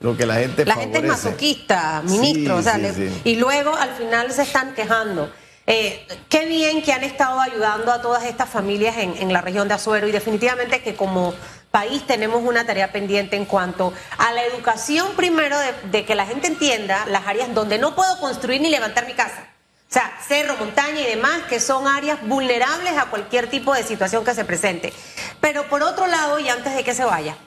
lo 0.03 0.15
que 0.15 0.25
la 0.27 0.35
gente 0.35 0.65
La 0.65 0.75
gente 0.75 0.99
es 0.99 1.05
masoquista, 1.05 2.01
ministro. 2.05 2.55
Sí, 2.55 2.59
o 2.59 2.61
sea, 2.63 2.75
sí, 2.75 2.81
le- 2.81 2.93
sí. 2.93 3.21
Y 3.23 3.35
luego 3.37 3.75
al 3.75 3.95
final 3.95 4.31
se 4.31 4.43
están 4.43 4.75
quejando. 4.75 5.31
Eh, 5.65 6.05
qué 6.29 6.45
bien 6.45 6.81
que 6.83 6.91
han 6.93 7.03
estado 7.05 7.39
ayudando 7.39 7.91
a 7.91 8.01
todas 8.01 8.25
estas 8.25 8.49
familias 8.49 8.97
en, 8.97 9.15
en 9.17 9.31
la 9.33 9.39
región 9.41 9.67
de 9.69 9.73
Azuero 9.75 10.07
y 10.07 10.11
definitivamente 10.11 10.81
que 10.83 10.93
como 10.95 11.33
país 11.71 12.05
tenemos 12.05 12.43
una 12.43 12.65
tarea 12.65 12.91
pendiente 12.91 13.35
en 13.37 13.45
cuanto 13.45 13.93
a 14.17 14.31
la 14.33 14.43
educación 14.43 15.13
primero 15.15 15.57
de, 15.57 15.73
de 15.89 16.05
que 16.05 16.15
la 16.15 16.25
gente 16.25 16.47
entienda 16.47 17.05
las 17.07 17.25
áreas 17.25 17.53
donde 17.55 17.79
no 17.79 17.95
puedo 17.95 18.19
construir 18.19 18.61
ni 18.61 18.69
levantar 18.69 19.07
mi 19.07 19.13
casa. 19.13 19.47
O 19.89 19.93
sea, 19.93 20.11
cerro, 20.27 20.55
montaña 20.57 20.99
y 21.01 21.05
demás, 21.05 21.43
que 21.47 21.59
son 21.59 21.87
áreas 21.87 22.17
vulnerables 22.27 22.97
a 22.97 23.05
cualquier 23.05 23.47
tipo 23.49 23.73
de 23.73 23.83
situación 23.83 24.25
que 24.25 24.33
se 24.33 24.43
presente. 24.43 24.91
Pero 25.39 25.63
por 25.69 25.81
otro 25.81 26.07
lado, 26.07 26.39
y 26.39 26.49
antes 26.49 26.75
de 26.75 26.83
que 26.83 26.93
se 26.93 27.05
vaya, 27.05 27.37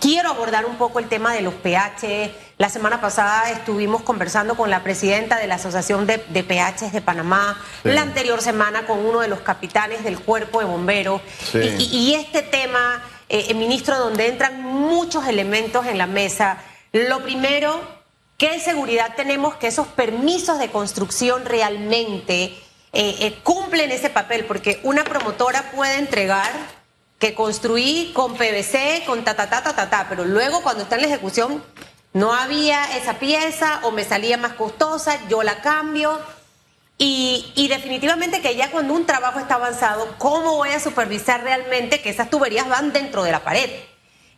Quiero 0.00 0.30
abordar 0.30 0.66
un 0.66 0.76
poco 0.76 0.98
el 0.98 1.08
tema 1.08 1.32
de 1.32 1.40
los 1.42 1.54
PH. 1.54 2.32
La 2.58 2.68
semana 2.68 3.00
pasada 3.00 3.50
estuvimos 3.50 4.02
conversando 4.02 4.56
con 4.56 4.70
la 4.70 4.82
presidenta 4.82 5.36
de 5.36 5.46
la 5.46 5.54
Asociación 5.54 6.06
de, 6.06 6.18
de 6.28 6.42
PHs 6.42 6.92
de 6.92 7.00
Panamá, 7.00 7.56
Sí. 7.84 7.90
la 7.90 8.02
anterior 8.02 8.42
semana 8.42 8.86
con 8.86 8.98
uno 9.04 9.20
de 9.20 9.28
los 9.28 9.40
capitanes 9.40 10.02
del 10.02 10.18
cuerpo 10.18 10.58
de 10.58 10.64
bomberos. 10.66 11.22
Sí. 11.52 11.58
Y, 11.92 12.14
este 12.14 12.42
tema, 12.42 13.02
eh, 13.28 13.46
eh, 13.48 13.54
ministro, 13.54 13.96
donde 13.98 14.26
entran 14.26 14.60
muchos 14.62 15.26
elementos 15.28 15.86
en 15.86 15.96
la 15.98 16.06
mesa. 16.08 16.58
Lo 16.92 17.22
primero, 17.22 17.80
¿qué 18.36 18.58
seguridad 18.58 19.14
tenemos 19.14 19.54
que 19.56 19.68
esos 19.68 19.86
permisos 19.86 20.58
de 20.58 20.70
construcción 20.70 21.44
realmente 21.44 22.58
eh, 22.92 23.16
eh, 23.20 23.38
cumplen 23.44 23.92
ese 23.92 24.10
papel? 24.10 24.44
Porque 24.46 24.80
una 24.82 25.04
promotora 25.04 25.70
puede 25.70 25.98
entregar 25.98 26.50
que 27.18 27.34
construí 27.34 28.12
con 28.14 28.34
PVC, 28.36 29.04
con 29.04 29.24
ta, 29.24 29.34
ta, 29.34 29.50
ta, 29.50 29.62
ta, 29.62 29.74
ta, 29.74 29.90
ta, 29.90 30.06
pero 30.08 30.24
luego 30.24 30.62
cuando 30.62 30.84
está 30.84 30.94
en 30.96 31.02
la 31.02 31.08
ejecución 31.08 31.62
no 32.12 32.32
había 32.32 32.96
esa 32.96 33.14
pieza 33.18 33.80
o 33.82 33.90
me 33.90 34.04
salía 34.04 34.36
más 34.36 34.54
costosa, 34.54 35.18
yo 35.28 35.42
la 35.42 35.60
cambio. 35.60 36.18
Y, 37.00 37.52
y, 37.54 37.68
definitivamente 37.68 38.40
que 38.40 38.56
ya 38.56 38.72
cuando 38.72 38.92
un 38.92 39.06
trabajo 39.06 39.38
está 39.38 39.54
avanzado, 39.54 40.16
¿cómo 40.18 40.56
voy 40.56 40.70
a 40.70 40.80
supervisar 40.80 41.44
realmente 41.44 42.00
que 42.00 42.10
esas 42.10 42.28
tuberías 42.28 42.68
van 42.68 42.92
dentro 42.92 43.22
de 43.22 43.30
la 43.30 43.44
pared? 43.44 43.70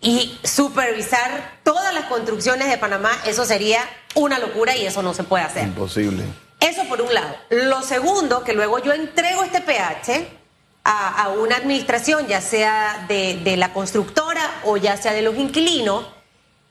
Y 0.03 0.39
supervisar 0.45 1.59
todas 1.63 1.95
las 1.95 2.05
construcciones 2.05 2.69
de 2.69 2.77
Panamá, 2.77 3.13
eso 3.25 3.47
sería 3.47 3.81
una 4.15 4.39
locura 4.39 4.77
y 4.77 4.85
eso 4.85 5.03
no 5.03 5.15
se 5.15 5.25
puede 5.25 5.45
hacer. 5.45 5.65
Imposible. 5.65 6.25
Eso 6.61 6.85
por 6.85 7.01
un 7.01 7.15
lado. 7.15 7.35
Lo 7.49 7.81
segundo, 7.81 8.45
que 8.45 8.53
luego 8.53 8.79
yo 8.79 8.93
entrego 8.93 9.43
este 9.43 9.63
PH 9.63 10.40
a, 10.85 11.29
una 11.39 11.57
administración, 11.57 12.27
ya 12.27 12.41
sea 12.41 13.05
de, 13.09 13.57
la 13.57 13.73
constructora 13.73 14.43
o 14.65 14.77
ya 14.77 14.97
sea 14.97 15.13
de 15.13 15.23
los 15.23 15.37
inquilinos, 15.37 16.07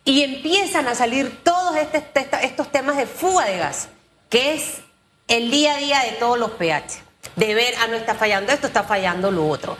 y 0.04 0.24
empiezan 0.24 0.88
a 0.88 0.96
salir 0.96 1.44
todos 1.44 1.75
este, 1.78 2.04
estos 2.42 2.72
temas 2.72 2.98
de 2.98 3.06
fuga 3.06 3.46
de 3.46 3.58
gas, 3.58 3.89
que 4.30 4.56
es 4.56 4.82
el 5.28 5.51
día 5.51 5.75
a 5.75 5.78
día 5.78 6.00
de 6.01 6.12
todos 6.13 6.39
los 6.39 6.51
pH. 6.51 7.01
De 7.36 7.54
ver, 7.54 7.74
ah, 7.82 7.88
no 7.88 7.96
está 7.96 8.16
fallando 8.16 8.51
esto, 8.51 8.68
está 8.68 8.84
fallando 8.84 9.30
lo 9.30 9.48
otro. 9.48 9.78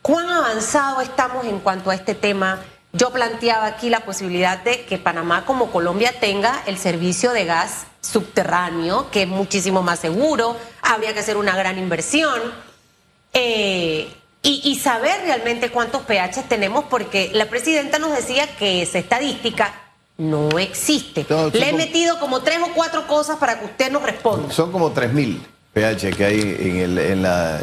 ¿Cuán 0.00 0.28
avanzado 0.28 1.00
estamos 1.00 1.44
en 1.46 1.60
cuanto 1.60 1.90
a 1.90 1.94
este 1.94 2.14
tema? 2.14 2.60
Yo 2.92 3.10
planteaba 3.10 3.66
aquí 3.66 3.90
la 3.90 4.00
posibilidad 4.00 4.58
de 4.58 4.84
que 4.84 4.98
Panamá 4.98 5.44
como 5.44 5.70
Colombia 5.70 6.14
tenga 6.20 6.62
el 6.66 6.78
servicio 6.78 7.32
de 7.32 7.44
gas 7.44 7.86
subterráneo, 8.00 9.10
que 9.10 9.22
es 9.22 9.28
muchísimo 9.28 9.82
más 9.82 9.98
seguro, 9.98 10.56
habría 10.80 11.12
que 11.12 11.20
hacer 11.20 11.36
una 11.36 11.56
gran 11.56 11.78
inversión. 11.78 12.40
Eh, 13.34 14.08
y, 14.46 14.78
saber 14.78 15.22
realmente 15.24 15.70
cuántos 15.70 16.02
pH 16.02 16.44
tenemos, 16.48 16.84
porque 16.90 17.30
la 17.32 17.46
presidenta 17.46 17.98
nos 17.98 18.14
decía 18.14 18.46
que 18.58 18.82
esa 18.82 18.98
estadística 18.98 19.72
no 20.18 20.50
existe. 20.58 21.26
Le 21.54 21.70
he 21.70 21.72
metido 21.72 22.20
como 22.20 22.42
tres 22.42 22.58
o 22.62 22.68
cuatro 22.74 23.06
cosas 23.06 23.38
para 23.38 23.58
que 23.58 23.64
usted 23.64 23.90
nos 23.90 24.02
responda. 24.02 24.52
Son 24.52 24.70
como 24.70 24.92
tres 24.92 25.14
mil 25.14 25.40
pH 25.72 26.12
que 26.12 26.24
hay 26.24 26.40
en 26.40 26.76
el, 26.76 26.98
en, 26.98 27.22
la, 27.22 27.58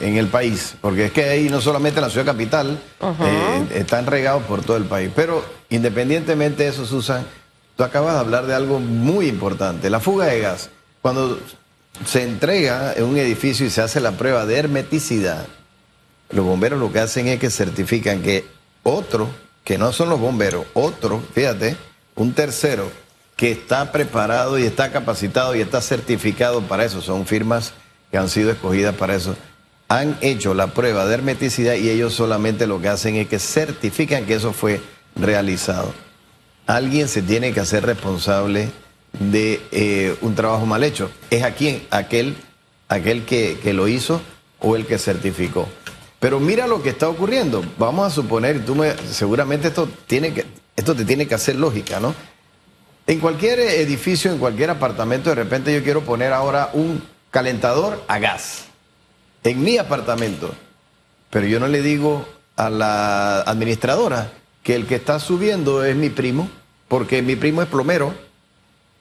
en 0.00 0.16
el 0.16 0.26
país, 0.26 0.74
porque 0.80 1.06
es 1.06 1.12
que 1.12 1.24
ahí 1.24 1.48
no 1.48 1.60
solamente 1.60 1.98
en 1.98 2.04
la 2.04 2.10
ciudad 2.10 2.26
capital, 2.26 2.78
eh, 3.00 3.66
están 3.74 4.06
regados 4.06 4.42
por 4.42 4.62
todo 4.62 4.76
el 4.76 4.84
país. 4.84 5.10
Pero 5.14 5.44
independientemente 5.70 6.64
de 6.64 6.70
eso, 6.70 6.84
Susan, 6.84 7.24
tú 7.76 7.84
acabas 7.84 8.14
de 8.14 8.20
hablar 8.20 8.46
de 8.46 8.54
algo 8.54 8.80
muy 8.80 9.28
importante, 9.28 9.88
la 9.88 10.00
fuga 10.00 10.26
de 10.26 10.40
gas. 10.40 10.70
Cuando 11.00 11.38
se 12.04 12.22
entrega 12.22 12.92
en 12.94 13.04
un 13.04 13.18
edificio 13.18 13.66
y 13.66 13.70
se 13.70 13.82
hace 13.82 14.00
la 14.00 14.12
prueba 14.12 14.46
de 14.46 14.56
hermeticidad, 14.56 15.46
los 16.30 16.44
bomberos 16.44 16.78
lo 16.78 16.92
que 16.92 17.00
hacen 17.00 17.28
es 17.28 17.38
que 17.38 17.50
certifican 17.50 18.22
que 18.22 18.46
otro, 18.82 19.28
que 19.64 19.78
no 19.78 19.92
son 19.92 20.08
los 20.08 20.20
bomberos, 20.20 20.66
otro, 20.74 21.22
fíjate, 21.34 21.76
un 22.14 22.32
tercero 22.32 22.90
que 23.36 23.52
está 23.52 23.92
preparado 23.92 24.58
y 24.58 24.64
está 24.64 24.90
capacitado 24.90 25.54
y 25.54 25.60
está 25.60 25.80
certificado 25.80 26.62
para 26.62 26.84
eso, 26.84 27.00
son 27.00 27.26
firmas 27.26 27.72
que 28.10 28.18
han 28.18 28.28
sido 28.28 28.50
escogidas 28.50 28.94
para 28.96 29.14
eso, 29.14 29.36
han 29.88 30.18
hecho 30.20 30.54
la 30.54 30.68
prueba 30.68 31.06
de 31.06 31.14
hermeticidad 31.14 31.74
y 31.74 31.88
ellos 31.88 32.14
solamente 32.14 32.66
lo 32.66 32.80
que 32.80 32.88
hacen 32.88 33.16
es 33.16 33.28
que 33.28 33.38
certifican 33.38 34.26
que 34.26 34.34
eso 34.34 34.52
fue 34.52 34.80
realizado. 35.16 35.94
Alguien 36.66 37.08
se 37.08 37.22
tiene 37.22 37.54
que 37.54 37.60
hacer 37.60 37.86
responsable 37.86 38.70
de 39.12 39.60
eh, 39.72 40.16
un 40.20 40.34
trabajo 40.34 40.66
mal 40.66 40.84
hecho. 40.84 41.10
¿Es 41.30 41.42
a 41.42 41.52
quién? 41.52 41.86
Aquel, 41.90 42.36
aquel 42.88 43.24
que, 43.24 43.58
que 43.62 43.72
lo 43.72 43.88
hizo 43.88 44.20
o 44.60 44.76
el 44.76 44.86
que 44.86 44.98
certificó. 44.98 45.68
Pero 46.20 46.40
mira 46.40 46.66
lo 46.66 46.82
que 46.82 46.90
está 46.90 47.08
ocurriendo. 47.08 47.64
Vamos 47.78 48.06
a 48.06 48.14
suponer, 48.14 48.64
tú 48.64 48.74
me, 48.74 48.94
seguramente 49.10 49.68
esto, 49.68 49.88
tiene 50.06 50.34
que, 50.34 50.44
esto 50.76 50.94
te 50.94 51.04
tiene 51.04 51.26
que 51.26 51.34
hacer 51.34 51.56
lógica, 51.56 52.00
¿no? 52.00 52.14
En 53.06 53.20
cualquier 53.20 53.60
edificio, 53.60 54.30
en 54.30 54.38
cualquier 54.38 54.70
apartamento, 54.70 55.30
de 55.30 55.36
repente 55.36 55.72
yo 55.72 55.82
quiero 55.82 56.02
poner 56.02 56.32
ahora 56.32 56.70
un 56.74 57.02
calentador 57.30 58.04
a 58.08 58.18
gas. 58.18 58.64
En 59.44 59.62
mi 59.62 59.78
apartamento. 59.78 60.54
Pero 61.30 61.46
yo 61.46 61.60
no 61.60 61.68
le 61.68 61.82
digo 61.82 62.26
a 62.56 62.68
la 62.68 63.40
administradora 63.42 64.32
que 64.62 64.74
el 64.74 64.86
que 64.86 64.96
está 64.96 65.20
subiendo 65.20 65.84
es 65.84 65.96
mi 65.96 66.10
primo, 66.10 66.50
porque 66.88 67.22
mi 67.22 67.36
primo 67.36 67.62
es 67.62 67.68
plomero 67.68 68.12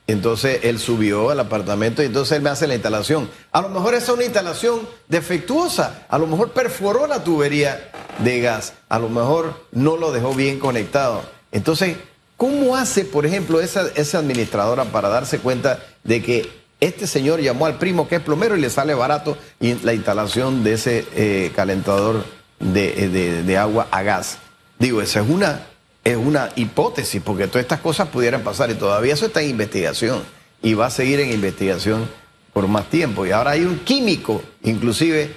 entonces 0.08 0.62
él 0.64 0.80
subió 0.80 1.30
al 1.30 1.40
apartamento 1.42 2.02
y 2.02 2.06
entonces 2.06 2.38
él 2.38 2.42
me 2.42 2.50
hace 2.50 2.66
la 2.66 2.76
instalación. 2.76 3.30
A 3.52 3.62
lo 3.62 3.70
mejor 3.70 3.94
es 3.94 4.08
una 4.08 4.24
instalación 4.24 4.88
defectuosa, 5.10 6.06
a 6.08 6.18
lo 6.18 6.28
mejor 6.28 6.52
perforó 6.52 7.08
la 7.08 7.24
tubería 7.26 7.92
de 8.20 8.40
gas, 8.40 8.74
a 8.88 9.00
lo 9.00 9.10
mejor 9.10 9.66
no 9.74 9.98
lo 9.98 10.14
dejó 10.14 10.34
bien 10.34 10.60
conectado. 10.60 11.22
Entonces, 11.52 11.98
¿cómo 12.38 12.78
hace, 12.78 13.04
por 13.04 13.26
ejemplo, 13.26 13.60
esa, 13.60 13.88
esa 13.96 14.20
administradora 14.20 14.86
para 14.86 15.10
darse 15.10 15.40
cuenta 15.40 15.84
de 16.06 16.24
que 16.24 16.50
este 16.80 17.06
señor 17.06 17.42
llamó 17.42 17.66
al 17.66 17.78
primo 17.78 18.08
que 18.08 18.16
es 18.16 18.22
plomero 18.22 18.56
y 18.56 18.62
le 18.62 18.70
sale 18.70 18.94
barato 18.94 19.38
la 19.60 19.94
instalación 19.94 20.64
de 20.64 20.74
ese 20.74 21.06
eh, 21.16 21.52
calentador 21.54 22.24
de, 22.60 23.44
de 23.44 23.58
agua 23.58 23.88
a 23.92 24.04
gas? 24.04 24.38
Digo, 24.80 25.02
esa 25.02 25.20
es 25.20 25.30
una 25.30 25.68
es 26.08 26.16
una 26.16 26.52
hipótesis, 26.56 27.22
porque 27.22 27.48
todas 27.48 27.64
estas 27.64 27.82
cosas 27.82 28.08
pudieran 28.08 28.42
pasar 28.42 28.72
y 28.72 28.76
todavía 28.76 29.14
eso 29.14 29.26
está 29.26 29.42
en 29.42 29.50
investigación 29.50 30.24
y 30.62 30.74
va 30.74 30.86
a 30.86 30.90
seguir 30.90 31.20
en 31.20 31.34
investigación 31.34 32.10
por 32.54 32.66
más 32.70 32.90
tiempo. 32.90 33.26
Y 33.26 33.32
ahora 33.32 33.52
hay 33.52 33.66
un 33.66 33.80
químico, 33.80 34.42
inclusive, 34.64 35.36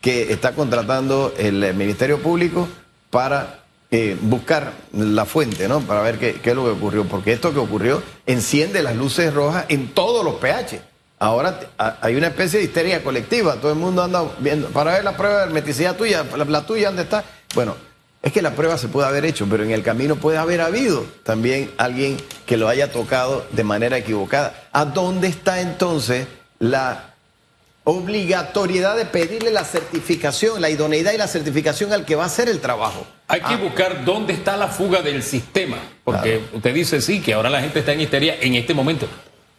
que 0.00 0.32
está 0.32 0.52
contratando 0.52 1.34
el 1.36 1.74
Ministerio 1.74 2.20
Público 2.20 2.68
para 3.10 3.64
eh, 3.90 4.16
buscar 4.20 4.72
la 4.92 5.24
fuente, 5.24 5.66
¿no? 5.66 5.80
Para 5.80 6.02
ver 6.02 6.20
qué, 6.20 6.34
qué, 6.34 6.50
es 6.50 6.56
lo 6.56 6.64
que 6.64 6.70
ocurrió, 6.70 7.04
porque 7.04 7.32
esto 7.32 7.52
que 7.52 7.58
ocurrió 7.58 8.00
enciende 8.24 8.80
las 8.80 8.94
luces 8.94 9.34
rojas 9.34 9.64
en 9.70 9.88
todos 9.88 10.24
los 10.24 10.36
pH. 10.36 10.80
Ahora 11.18 11.58
hay 12.00 12.14
una 12.14 12.28
especie 12.28 12.60
de 12.60 12.66
histeria 12.66 13.02
colectiva, 13.02 13.56
todo 13.56 13.72
el 13.72 13.78
mundo 13.78 14.04
anda 14.04 14.24
viendo, 14.38 14.68
para 14.68 14.92
ver 14.92 15.04
la 15.04 15.16
prueba 15.16 15.38
de 15.38 15.44
hermeticidad 15.46 15.96
tuya, 15.96 16.24
la, 16.36 16.44
la 16.44 16.64
tuya, 16.64 16.88
¿dónde 16.88 17.02
está? 17.02 17.24
Bueno, 17.54 17.74
es 18.22 18.32
que 18.32 18.40
la 18.40 18.54
prueba 18.54 18.78
se 18.78 18.88
puede 18.88 19.08
haber 19.08 19.24
hecho, 19.24 19.46
pero 19.50 19.64
en 19.64 19.72
el 19.72 19.82
camino 19.82 20.16
puede 20.16 20.38
haber 20.38 20.60
habido 20.60 21.04
también 21.24 21.72
alguien 21.76 22.16
que 22.46 22.56
lo 22.56 22.68
haya 22.68 22.92
tocado 22.92 23.44
de 23.50 23.64
manera 23.64 23.98
equivocada. 23.98 24.68
¿A 24.72 24.84
dónde 24.84 25.26
está 25.26 25.60
entonces 25.60 26.28
la 26.60 27.14
obligatoriedad 27.82 28.96
de 28.96 29.06
pedirle 29.06 29.50
la 29.50 29.64
certificación, 29.64 30.60
la 30.60 30.70
idoneidad 30.70 31.12
y 31.12 31.18
la 31.18 31.26
certificación 31.26 31.92
al 31.92 32.04
que 32.04 32.14
va 32.14 32.22
a 32.22 32.26
hacer 32.26 32.48
el 32.48 32.60
trabajo? 32.60 33.04
Hay 33.26 33.40
que 33.40 33.54
ah. 33.54 33.60
buscar 33.60 34.04
dónde 34.04 34.34
está 34.34 34.56
la 34.56 34.68
fuga 34.68 35.02
del 35.02 35.24
sistema, 35.24 35.78
porque 36.04 36.44
usted 36.52 36.72
dice 36.72 37.00
sí, 37.00 37.20
que 37.20 37.34
ahora 37.34 37.50
la 37.50 37.60
gente 37.60 37.80
está 37.80 37.92
en 37.92 38.02
histeria 38.02 38.36
en 38.40 38.54
este 38.54 38.72
momento. 38.72 39.08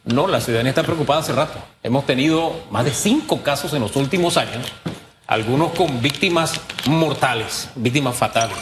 No, 0.06 0.26
la 0.26 0.40
ciudadanía 0.40 0.70
está 0.70 0.82
preocupada 0.82 1.20
hace 1.20 1.32
rato. 1.32 1.58
Hemos 1.82 2.06
tenido 2.06 2.64
más 2.70 2.86
de 2.86 2.92
cinco 2.92 3.42
casos 3.42 3.74
en 3.74 3.80
los 3.80 3.94
últimos 3.96 4.38
años 4.38 4.72
algunos 5.26 5.72
con 5.72 6.02
víctimas 6.02 6.60
mortales, 6.86 7.70
víctimas 7.76 8.16
fatales. 8.16 8.56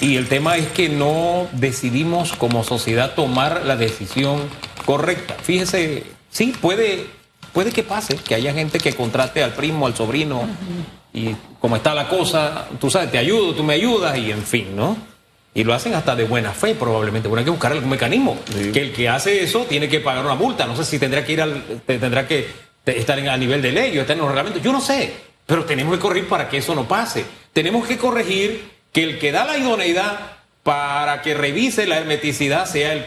Y 0.00 0.16
el 0.16 0.28
tema 0.28 0.56
es 0.56 0.68
que 0.68 0.88
no 0.88 1.48
decidimos 1.52 2.32
como 2.32 2.62
sociedad 2.62 3.14
tomar 3.14 3.64
la 3.64 3.76
decisión 3.76 4.42
correcta. 4.84 5.34
Fíjese, 5.42 6.04
sí, 6.30 6.54
puede, 6.60 7.06
puede 7.52 7.72
que 7.72 7.82
pase, 7.82 8.16
que 8.16 8.34
haya 8.34 8.52
gente 8.52 8.78
que 8.78 8.94
contrate 8.94 9.42
al 9.42 9.54
primo, 9.54 9.86
al 9.86 9.96
sobrino, 9.96 10.48
y 11.12 11.34
como 11.58 11.76
está 11.76 11.94
la 11.94 12.08
cosa, 12.08 12.68
tú 12.80 12.90
sabes, 12.90 13.10
te 13.10 13.18
ayudo, 13.18 13.54
tú 13.54 13.64
me 13.64 13.74
ayudas, 13.74 14.16
y 14.16 14.30
en 14.30 14.42
fin, 14.42 14.76
¿no? 14.76 14.96
Y 15.54 15.64
lo 15.64 15.74
hacen 15.74 15.94
hasta 15.94 16.14
de 16.14 16.24
buena 16.24 16.52
fe, 16.52 16.76
probablemente. 16.76 17.26
Bueno, 17.26 17.40
hay 17.40 17.44
que 17.44 17.50
buscar 17.50 17.72
algún 17.72 17.90
mecanismo. 17.90 18.38
Que 18.72 18.80
el 18.80 18.92
que 18.92 19.08
hace 19.08 19.42
eso 19.42 19.64
tiene 19.64 19.88
que 19.88 19.98
pagar 19.98 20.24
una 20.24 20.36
multa. 20.36 20.66
No 20.66 20.76
sé 20.76 20.84
si 20.84 21.00
tendrá 21.00 21.24
que 21.24 21.32
ir 21.32 21.42
al, 21.42 21.64
tendrá 21.84 22.28
que 22.28 22.46
estar 22.86 23.18
a 23.18 23.36
nivel 23.36 23.60
de 23.60 23.72
ley 23.72 23.98
o 23.98 24.02
estar 24.02 24.14
en 24.14 24.20
los 24.20 24.28
reglamentos. 24.28 24.62
Yo 24.62 24.70
no 24.70 24.80
sé. 24.80 25.14
Pero 25.48 25.64
tenemos 25.64 25.94
que 25.94 26.00
corregir 26.00 26.28
para 26.28 26.50
que 26.50 26.58
eso 26.58 26.74
no 26.74 26.86
pase. 26.86 27.24
Tenemos 27.54 27.86
que 27.86 27.96
corregir 27.96 28.70
que 28.92 29.02
el 29.02 29.18
que 29.18 29.32
da 29.32 29.46
la 29.46 29.56
idoneidad 29.56 30.32
para 30.62 31.22
que 31.22 31.32
revise 31.32 31.86
la 31.86 31.96
hermeticidad 31.96 32.66
sea 32.66 32.92
el, 32.92 33.06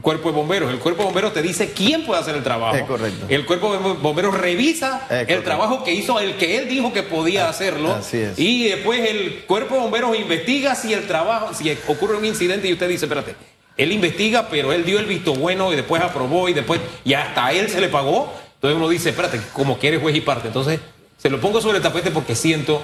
cuerpo 0.00 0.30
de 0.30 0.34
bomberos. 0.36 0.72
El 0.72 0.78
cuerpo 0.78 1.02
de 1.02 1.04
bomberos 1.08 1.34
te 1.34 1.42
dice 1.42 1.72
quién 1.72 2.06
puede 2.06 2.22
hacer 2.22 2.34
el 2.34 2.42
trabajo. 2.42 2.76
Es 2.76 2.84
correcto. 2.84 3.26
El 3.28 3.44
cuerpo 3.44 3.74
de 3.74 3.78
bomberos 3.92 4.38
revisa 4.38 5.06
el 5.10 5.44
trabajo 5.44 5.84
que 5.84 5.92
hizo 5.92 6.18
el 6.18 6.38
que 6.38 6.56
él 6.56 6.68
dijo 6.70 6.94
que 6.94 7.02
podía 7.02 7.50
hacerlo. 7.50 7.92
Así 7.92 8.16
es. 8.16 8.38
Y 8.38 8.70
después 8.70 9.06
el 9.10 9.44
cuerpo 9.44 9.74
de 9.74 9.82
bomberos 9.82 10.18
investiga 10.18 10.74
si 10.74 10.94
el 10.94 11.06
trabajo, 11.06 11.52
si 11.52 11.76
ocurre 11.88 12.16
un 12.16 12.24
incidente 12.24 12.68
y 12.68 12.72
usted 12.72 12.88
dice, 12.88 13.04
espérate, 13.04 13.36
él 13.76 13.92
investiga, 13.92 14.48
pero 14.48 14.72
él 14.72 14.86
dio 14.86 14.98
el 14.98 15.04
visto 15.04 15.34
bueno 15.34 15.70
y 15.74 15.76
después 15.76 16.00
aprobó 16.00 16.48
y 16.48 16.54
después, 16.54 16.80
y 17.04 17.12
hasta 17.12 17.44
a 17.44 17.52
él 17.52 17.68
se 17.68 17.82
le 17.82 17.88
pagó. 17.88 18.32
Entonces 18.54 18.78
uno 18.78 18.88
dice, 18.88 19.10
espérate, 19.10 19.42
como 19.52 19.76
quiere 19.76 19.98
juez 19.98 20.16
y 20.16 20.22
parte. 20.22 20.46
Entonces 20.46 20.80
se 21.22 21.30
lo 21.30 21.40
pongo 21.40 21.60
sobre 21.60 21.76
el 21.76 21.82
tapete 21.84 22.10
porque 22.10 22.34
siento 22.34 22.82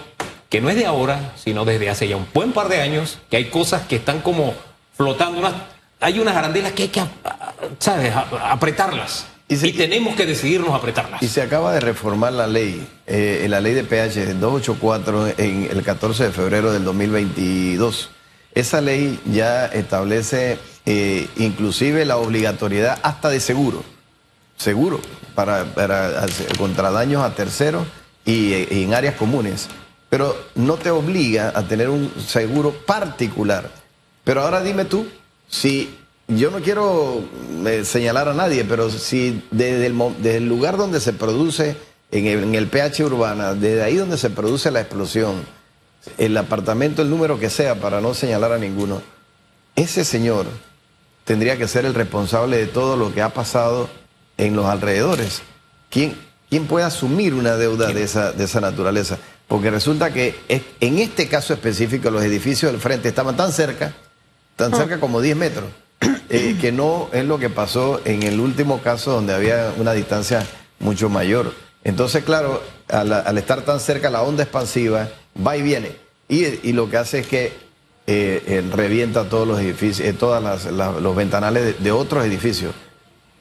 que 0.49 0.61
no 0.61 0.71
es 0.71 0.77
de 0.77 0.87
ahora, 0.87 1.33
sino 1.37 1.65
desde 1.65 1.91
hace 1.91 2.07
ya 2.07 2.17
un 2.17 2.27
buen 2.33 2.53
par 2.53 2.69
de 2.69 2.81
años, 2.81 3.19
que 3.29 3.37
hay 3.37 3.47
cosas 3.47 3.89
que 3.89 3.97
están 3.97 4.21
como 4.21 4.55
flotando, 4.97 5.41
unas 5.41 5.55
hay 5.99 6.21
unas 6.21 6.37
arandelas 6.37 6.71
que 6.71 6.85
hay 6.85 6.89
que, 6.91 7.03
¿sabes?, 7.81 8.15
apretarlas. 8.15 9.27
Y, 9.49 9.73
tenemos 9.73 10.15
que 10.15 10.25
decidirnos 10.25 10.71
a 10.71 10.77
apretarlas. 10.77 11.21
Y 11.21 11.27
se 11.27 11.43
acaba 11.43 11.73
de 11.73 11.81
reformar 11.81 12.33
la 12.33 12.47
ley, 12.47 12.87
eh, 13.07 13.45
la 13.49 13.61
ley 13.61 13.75
de 13.75 13.83
PH 13.83 14.35
284 14.35 15.35
en 15.39 15.69
el 15.73 15.83
14 15.83 16.25
de 16.25 16.31
febrero 16.31 16.71
del 16.71 16.85
2022. 16.85 18.11
Esa 18.55 18.81
ley 18.81 19.19
ya 19.25 19.67
establece 19.67 20.59
eh, 20.87 21.27
inclusive 21.39 22.05
la 22.05 22.19
obligatoriedad 22.19 23.01
hasta 23.03 23.31
de 23.31 23.41
seguro, 23.41 23.83
seguro, 24.57 25.01
para, 25.35 25.65
contra 26.57 26.93
daños 26.93 27.25
a 27.25 27.35
terceros 27.35 27.85
y, 28.29 28.83
en 28.83 28.93
áreas 28.93 29.15
comunes. 29.15 29.69
Pero 30.11 30.37
no 30.55 30.77
te 30.77 30.91
obliga 30.91 31.53
a 31.55 31.67
tener 31.67 31.89
un 31.89 32.13
seguro 32.27 32.73
particular. 32.73 33.71
Pero 34.23 34.43
ahora 34.43 34.63
dime 34.63 34.85
tú, 34.85 35.07
si 35.49 35.97
yo 36.29 36.51
no 36.51 36.61
quiero 36.61 37.25
eh, 37.67 37.85
señalar 37.85 38.29
a 38.29 38.35
nadie, 38.35 38.65
pero 38.65 38.91
si 38.91 39.43
desde 39.51 39.87
el, 39.87 40.47
lugar 40.47 40.77
donde 40.77 41.01
se 41.01 41.15
produce, 41.15 41.77
en 42.11 42.55
el, 42.55 42.69
pH 42.69 43.05
urbana, 43.05 43.55
desde 43.55 43.83
ahí 43.83 43.97
donde 43.97 44.19
se 44.19 44.31
produce 44.31 44.71
la 44.71 44.81
explosión, 44.81 45.43
el 46.19 46.37
apartamento, 46.37 47.03
el 47.03 47.11
número 47.11 47.39
que 47.39 47.51
sea, 47.51 47.77
para 47.77 48.01
no 48.01 48.13
señalar 48.13 48.53
a 48.53 48.59
ninguno, 48.59 49.01
ese 49.75 50.05
señor 50.05 50.47
tendría 51.25 51.57
que 51.57 51.69
ser 51.69 51.87
el 51.87 51.95
responsable 51.95 52.59
de 52.59 52.67
todo 52.67 52.97
lo 52.97 53.13
que 53.15 53.23
ha 53.23 53.31
pasado 53.31 53.89
en 54.37 54.55
los 54.57 54.67
alrededores. 54.67 55.43
¿Quién, 55.91 56.28
quién 56.51 56.67
puede 56.67 56.85
asumir 56.85 57.35
una 57.35 57.57
deuda 57.57 57.89
de 57.89 58.03
esa, 58.03 58.33
de 58.33 58.45
esa 58.45 58.61
naturaleza? 58.61 59.19
Porque 59.47 59.71
resulta 59.71 60.13
que 60.13 60.35
en 60.49 60.99
este 60.99 61.29
caso 61.29 61.55
específico 61.55 62.11
los 62.11 62.23
edificios 62.23 62.71
del 62.71 62.81
frente 62.81 63.09
estaban 63.09 63.37
tan 63.37 63.53
cerca, 63.53 63.95
tan 64.57 64.75
cerca 64.75 64.97
ah. 64.97 65.01
como 65.01 65.21
10 65.21 65.37
metros 65.37 65.67
eh, 66.29 66.57
que 66.61 66.73
no 66.73 67.09
es 67.13 67.25
lo 67.25 67.39
que 67.39 67.51
pasó 67.51 68.01
en 68.05 68.23
el 68.23 68.41
último 68.41 68.81
caso 68.83 69.13
donde 69.13 69.35
había 69.35 69.73
una 69.79 69.93
distancia 69.93 70.47
mucho 70.79 71.09
mayor. 71.09 71.53
Entonces, 71.85 72.25
claro, 72.25 72.63
al, 72.89 73.39
estar 73.39 73.63
tan 73.63 73.81
cerca 73.81 74.11
la 74.11 74.23
onda 74.23 74.43
expansiva 74.43 75.09
va 75.45 75.57
y 75.57 75.63
viene. 75.63 75.97
Y, 76.29 76.73
lo 76.73 76.91
que 76.91 76.99
hace 76.99 77.21
es 77.21 77.27
que 77.27 77.47
eh, 78.07 78.43
eh, 78.47 78.65
revienta 78.75 79.29
todos 79.29 79.49
los 79.49 79.61
edificios, 79.61 80.15
todos 80.19 80.67
los 81.01 81.17
ventanales 81.17 81.83
de, 81.83 81.93
otros 81.93 82.27
edificios. 82.27 82.75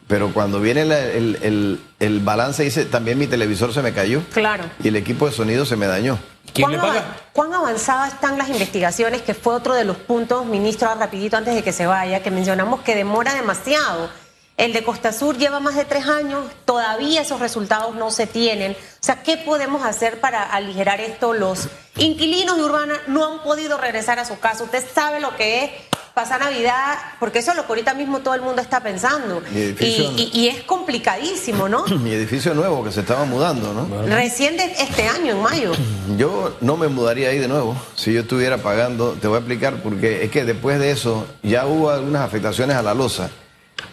Pero 0.07 0.33
cuando 0.33 0.61
viene 0.61 0.81
el, 0.83 1.79
el, 1.99 2.19
balance, 2.21 2.63
dice, 2.63 2.85
también 2.85 3.17
mi 3.17 3.27
televisor 3.27 3.73
se 3.73 3.81
me 3.81 3.93
cayó. 3.93 4.21
Claro. 4.31 4.63
Y 4.81 4.87
el 4.87 4.95
equipo 4.95 5.25
de 5.25 5.33
sonido 5.33 5.65
se 5.65 5.75
me 5.75 5.85
dañó. 5.85 6.17
¿Quién 6.53 6.71
le 6.71 6.77
paga? 6.77 7.17
¿Cuán 7.33 7.53
avanzadas 7.53 8.13
están 8.13 8.37
las 8.37 8.47
investigaciones? 8.49 9.21
Que 9.21 9.33
fue 9.33 9.53
otro 9.53 9.73
de 9.73 9.83
los 9.83 9.97
puntos, 9.97 10.45
ministro, 10.45 10.93
rapidito 10.95 11.35
antes 11.35 11.55
de 11.55 11.63
que 11.63 11.73
se 11.73 11.85
vaya, 11.85 12.23
que 12.23 12.31
mencionamos 12.31 12.81
que 12.81 12.95
demora 12.95 13.33
demasiado. 13.33 14.09
El 14.55 14.73
de 14.73 14.83
Costa 14.83 15.11
Sur 15.11 15.37
lleva 15.37 15.59
más 15.59 15.75
de 15.75 15.85
tres 15.85 16.07
años, 16.07 16.45
todavía 16.65 17.21
esos 17.21 17.39
resultados 17.39 17.93
no 17.93 18.09
se 18.09 18.25
tienen. 18.25 18.71
O 18.71 18.75
sea, 19.01 19.21
¿qué 19.21 19.37
podemos 19.37 19.85
hacer 19.85 20.19
para 20.19 20.41
aligerar 20.41 20.99
esto? 20.99 21.33
Los 21.33 21.67
inquilinos 21.97 22.57
de 22.57 22.63
Urbana 22.63 22.95
no 23.05 23.23
han 23.25 23.43
podido 23.43 23.77
regresar 23.77 24.17
a 24.17 24.25
su 24.25 24.39
casa. 24.39 24.63
Usted 24.63 24.83
sabe 24.91 25.19
lo 25.19 25.35
que 25.35 25.65
es 25.65 25.71
pasar 26.17 26.39
Navidad, 26.39 26.97
porque 27.19 27.37
eso 27.37 27.51
es 27.51 27.57
lo 27.57 27.67
que 27.67 27.73
ahorita 27.73 27.93
mismo 27.93 28.21
todo 28.21 28.33
el 28.33 28.41
mundo 28.41 28.59
está 28.59 28.81
pensando. 28.81 29.39
Y, 29.53 30.47
es 30.47 30.63
complicadísimo, 30.63 31.69
¿no? 31.69 31.85
Mi 32.01 32.09
edificio 32.09 32.55
nuevo 32.55 32.83
que 32.83 32.91
se 32.91 33.01
estaba 33.01 33.23
mudando, 33.25 33.71
¿no? 33.71 34.01
Recién 34.07 34.57
de 34.57 34.63
este 34.63 35.07
año, 35.07 35.33
en 35.33 35.41
mayo. 35.43 35.73
Yo 36.17 36.57
no 36.59 36.75
me 36.75 36.87
mudaría 36.87 37.29
ahí 37.29 37.37
de 37.37 37.47
nuevo 37.47 37.79
si 37.93 38.13
yo 38.13 38.21
estuviera 38.21 38.57
pagando. 38.57 39.11
Te 39.21 39.27
voy 39.27 39.35
a 39.35 39.39
explicar 39.39 39.83
porque 39.83 40.23
es 40.23 40.31
que 40.31 40.43
después 40.43 40.79
de 40.79 40.89
eso 40.89 41.27
ya 41.43 41.67
hubo 41.67 41.91
algunas 41.91 42.23
afectaciones 42.23 42.75
a 42.77 42.81
la 42.81 42.95
losa. 42.95 43.29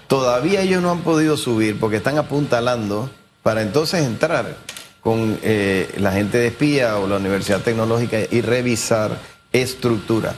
Todavía 0.07 0.63
ellos 0.63 0.81
no 0.81 0.91
han 0.91 1.03
podido 1.03 1.37
subir 1.37 1.79
porque 1.79 1.99
están 1.99 2.17
apuntalando 2.17 3.11
para 3.43 3.61
entonces 3.61 4.03
entrar 4.03 4.57
con 5.03 5.39
eh, 5.43 5.93
la 5.99 6.13
gente 6.13 6.39
de 6.39 6.47
espía 6.47 6.97
o 6.97 7.07
la 7.07 7.17
Universidad 7.17 7.61
Tecnológica 7.61 8.17
y 8.31 8.41
revisar 8.41 9.19
estructura. 9.53 10.35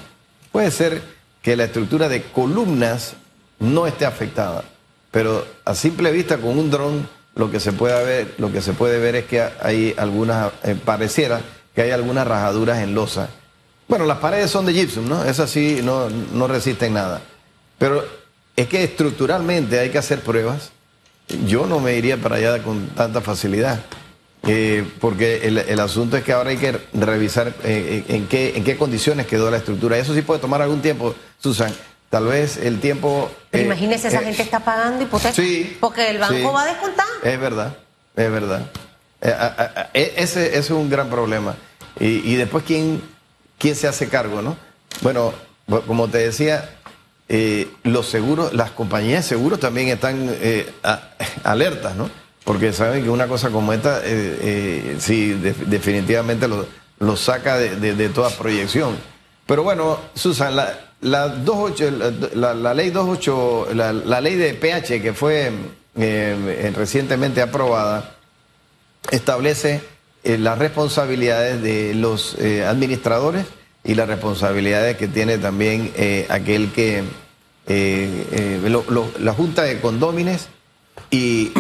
Puede 0.51 0.73
ser 0.73 1.16
que 1.47 1.55
la 1.55 1.63
estructura 1.63 2.09
de 2.09 2.25
columnas 2.25 3.13
no 3.61 3.87
esté 3.87 4.05
afectada. 4.05 4.65
Pero 5.13 5.47
a 5.65 5.77
simple 5.77 6.11
vista 6.11 6.39
con 6.39 6.59
un 6.59 6.73
dron 6.73 7.09
lo 7.37 7.53
que 7.53 7.61
se 7.61 7.71
puede 7.71 8.99
ver, 8.99 9.15
es 9.15 9.27
que 9.27 9.47
hay 9.63 9.95
algunas, 9.97 10.51
eh, 10.65 10.75
pareciera 10.75 11.41
que 11.73 11.83
hay 11.83 11.93
algunas 11.93 12.27
rajaduras 12.27 12.81
en 12.81 12.97
losa. 12.97 13.29
Bueno, 13.87 14.07
las 14.07 14.19
paredes 14.19 14.51
son 14.51 14.67
de 14.67 14.73
gypsum, 14.73 15.09
¿no? 15.09 15.23
Esas 15.23 15.49
sí 15.49 15.83
no, 15.85 16.11
no 16.11 16.49
resisten 16.49 16.95
nada. 16.95 17.23
Pero 17.79 18.05
es 18.57 18.67
que 18.67 18.83
estructuralmente 18.83 19.79
hay 19.79 19.91
que 19.91 19.99
hacer 19.99 20.23
pruebas. 20.23 20.73
Yo 21.47 21.69
no 21.69 21.79
me 21.79 21.95
iría 21.95 22.17
para 22.17 22.37
allá 22.39 22.61
con 22.61 22.89
tanta 22.89 23.21
facilidad. 23.21 23.79
Eh, 24.45 24.89
porque 25.01 25.47
el, 25.47 25.81
asunto 25.81 26.17
es 26.17 26.23
que 26.23 26.33
ahora 26.33 26.51
hay 26.51 26.57
que 26.57 26.79
revisar 26.93 27.53
eh, 27.65 28.05
en, 28.09 28.29
qué, 28.29 28.57
en 28.57 28.63
qué 28.63 28.77
condiciones 28.77 29.27
quedó 29.27 29.51
la 29.51 29.57
estructura. 29.57 29.99
Eso 29.99 30.15
sí 30.15 30.23
puede 30.23 30.41
tomar 30.41 30.63
algún 30.63 30.81
tiempo, 30.81 31.15
Susan. 31.39 31.73
Tal 32.11 32.27
vez 32.27 32.57
el 32.57 32.79
tiempo... 32.79 33.31
Eh, 33.51 33.63
imagínese, 33.63 34.09
esa 34.09 34.21
gente 34.21 34.43
está 34.43 34.61
pagando 34.61 35.03
hipotecas. 35.03 35.35
Sí. 35.35 35.77
Porque 35.81 36.11
el 36.11 36.19
banco 36.19 36.53
va 36.53 36.63
a 36.63 36.67
descontar. 36.67 37.07
Es 37.25 37.41
verdad, 37.41 37.77
es 38.15 38.31
verdad. 38.31 38.71
E, 39.93 40.15
ese, 40.17 40.57
es 40.57 40.71
un 40.71 40.89
gran 40.89 41.11
problema. 41.11 41.57
Y, 41.99 42.35
después, 42.35 42.63
¿quién, 42.65 43.03
¿quién 43.59 43.75
se 43.75 43.89
hace 43.89 44.09
cargo, 44.09 44.43
no? 44.43 44.57
Bueno, 45.01 45.33
como 45.87 46.09
te 46.09 46.19
decía, 46.19 46.77
los 47.83 48.07
seguros, 48.07 48.53
las 48.53 48.71
compañías 48.71 49.25
de 49.25 49.29
seguros 49.31 49.59
también 49.59 49.89
están 49.89 50.31
alertas, 51.43 51.97
¿no? 51.97 52.09
Porque 52.47 52.73
saben 52.73 53.03
que 53.03 53.11
una 53.11 53.27
cosa 53.27 53.51
como 53.51 53.73
esta, 53.73 53.99
eh, 53.99 54.39
eh, 54.41 54.97
sí, 55.01 55.33
definitivamente 55.33 56.47
lo, 56.47 57.17
saca 57.17 57.59
de, 57.59 58.09
toda 58.11 58.31
proyección. 58.31 58.97
Pero 59.47 59.65
bueno, 59.65 59.99
Susan, 60.15 60.55
la, 60.55 60.93
la, 61.01 61.27
28, 61.27 61.91
la, 62.35 62.73
ley 62.73 62.91
28, 62.91 63.69
la, 63.75 64.21
ley 64.21 64.37
de 64.37 64.55
PH 64.55 65.03
que 65.03 65.13
fue 65.13 65.51
eh, 65.97 66.73
recientemente 66.77 67.43
aprobada, 67.43 68.15
establece 69.11 69.81
las 70.23 70.57
responsabilidades 70.57 71.61
de 71.61 71.95
los 71.95 72.37
administradores 72.65 73.47
y 73.83 73.97
las 73.97 74.07
responsabilidades 74.07 74.97
que 74.97 75.09
tiene 75.09 75.39
también 75.39 75.93
aquel 76.29 76.71
que, 76.71 77.03
la 77.67 79.33
Junta 79.33 79.63
de 79.65 79.81
Condómines, 79.81 80.49
y, 81.11 81.53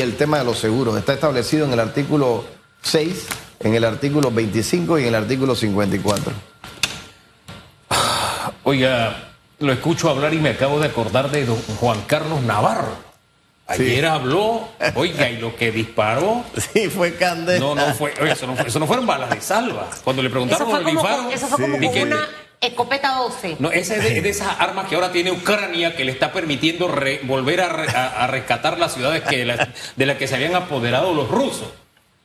el 0.00 0.16
tema 0.16 0.38
de 0.38 0.44
los 0.44 0.58
seguros 0.58 0.96
está 0.96 1.14
establecido 1.14 1.66
en 1.66 1.72
el 1.72 1.80
artículo 1.80 2.44
6, 2.82 3.26
en 3.60 3.74
el 3.74 3.84
artículo 3.84 4.30
25 4.30 4.98
y 4.98 5.02
en 5.02 5.08
el 5.08 5.14
artículo 5.14 5.54
54. 5.54 6.32
Oiga, 8.64 9.30
lo 9.58 9.72
escucho 9.72 10.10
hablar 10.10 10.34
y 10.34 10.38
me 10.38 10.50
acabo 10.50 10.80
de 10.80 10.86
acordar 10.86 11.30
de 11.30 11.46
don 11.46 11.60
Juan 11.78 12.02
Carlos 12.06 12.42
Navarro. 12.42 13.06
Ayer 13.68 14.06
habló, 14.06 14.68
oiga, 14.94 15.28
y 15.28 15.38
lo 15.38 15.56
que 15.56 15.72
disparó. 15.72 16.44
Sí, 16.72 16.88
fue 16.88 17.14
candela. 17.16 17.58
No, 17.58 17.74
no, 17.74 17.94
fue, 17.94 18.14
eso, 18.30 18.78
no 18.78 18.86
fueron 18.86 19.06
balas 19.06 19.30
de 19.30 19.40
salva. 19.40 19.88
Cuando 20.04 20.22
le 20.22 20.30
preguntaron 20.30 20.68
eso 20.68 21.00
fue 21.00 21.34
Eso 21.34 21.46
fue 21.48 21.62
como 21.62 21.76
una 21.76 22.28
Escopeta 22.60 23.16
12. 23.18 23.56
No, 23.58 23.70
esa 23.70 23.96
es 23.96 24.22
de, 24.22 24.28
esas 24.28 24.58
armas 24.58 24.88
que 24.88 24.94
ahora 24.94 25.12
tiene 25.12 25.30
Ucrania 25.30 25.94
que 25.94 26.04
le 26.04 26.12
está 26.12 26.32
permitiendo 26.32 26.88
volver 27.24 27.60
a, 27.60 28.26
rescatar 28.26 28.78
las 28.78 28.94
ciudades 28.94 29.22
que 29.22 29.44
de 29.96 30.06
las 30.06 30.16
que 30.16 30.26
se 30.26 30.34
habían 30.34 30.54
apoderado 30.54 31.12
los 31.12 31.28
rusos. 31.28 31.68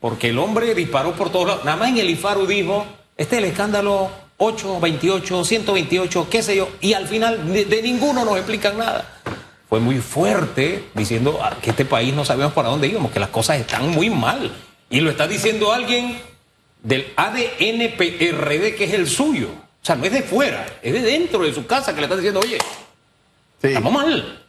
Porque 0.02 0.30
el 0.30 0.40
hombre 0.40 0.74
disparó 0.74 1.14
por 1.14 1.32
todos 1.32 1.48
lados. 1.48 1.64
Nada 1.64 1.78
más 1.78 1.90
en 1.90 2.00
el 2.00 2.10
IFARU 2.10 2.48
dijo, 2.48 2.86
este 3.16 3.38
es 3.38 3.44
el 3.44 3.50
escándalo 3.50 4.10
8, 4.38 4.80
28, 4.80 5.46
128, 5.46 6.28
qué 6.30 6.42
sé 6.42 6.56
yo. 6.56 6.68
Y 6.82 6.94
al 6.94 7.08
final 7.08 7.54
de, 7.54 7.82
ninguno 7.84 8.26
nos 8.26 8.36
explican 8.38 8.80
nada. 8.80 9.08
Fue 9.70 9.80
muy 9.80 10.00
fuerte 10.00 10.86
diciendo 10.96 11.40
ah, 11.42 11.56
que 11.62 11.70
este 11.70 11.86
país 11.86 12.14
no 12.16 12.26
sabemos 12.26 12.52
para 12.54 12.70
dónde 12.70 12.88
íbamos, 12.88 13.12
que 13.12 13.20
las 13.20 13.30
cosas 13.30 13.60
están 13.60 13.90
muy 13.90 14.10
mal. 14.10 14.52
Y 14.90 15.02
lo 15.02 15.12
está 15.12 15.28
diciendo 15.28 15.72
alguien 15.72 16.20
del 16.82 17.14
ADNPRD 17.16 18.76
que 18.76 18.86
es 18.86 18.94
el 18.94 19.08
suyo. 19.08 19.50
O 19.82 19.86
sea, 19.86 19.96
no 19.96 20.06
es 20.06 20.12
de 20.12 20.22
fuera, 20.22 20.66
es 20.84 20.94
de 20.94 21.02
dentro 21.02 21.44
de 21.44 21.52
su 21.54 21.66
casa 21.66 21.94
que 21.94 22.02
le 22.02 22.04
están 22.04 22.20
diciendo, 22.20 22.40
oye, 22.40 22.60
estamos 23.64 23.92
mal. 23.92 24.42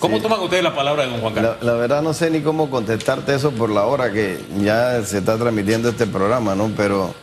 ¿Cómo 0.00 0.20
toman 0.20 0.40
ustedes 0.40 0.64
la 0.64 0.74
palabra 0.74 1.04
de 1.04 1.10
don 1.10 1.20
Juan 1.20 1.34
Carlos? 1.34 1.56
La, 1.60 1.74
verdad 1.74 2.02
no 2.02 2.12
sé 2.14 2.30
ni 2.30 2.40
cómo 2.40 2.68
contestarte 2.68 3.34
eso 3.34 3.52
por 3.52 3.70
la 3.70 3.84
hora 3.84 4.10
que 4.12 4.38
ya 4.58 5.00
se 5.04 5.18
está 5.18 5.38
transmitiendo 5.38 5.90
este 5.90 6.06
programa, 6.06 6.56
¿no? 6.56 6.72
Pero 6.76 7.14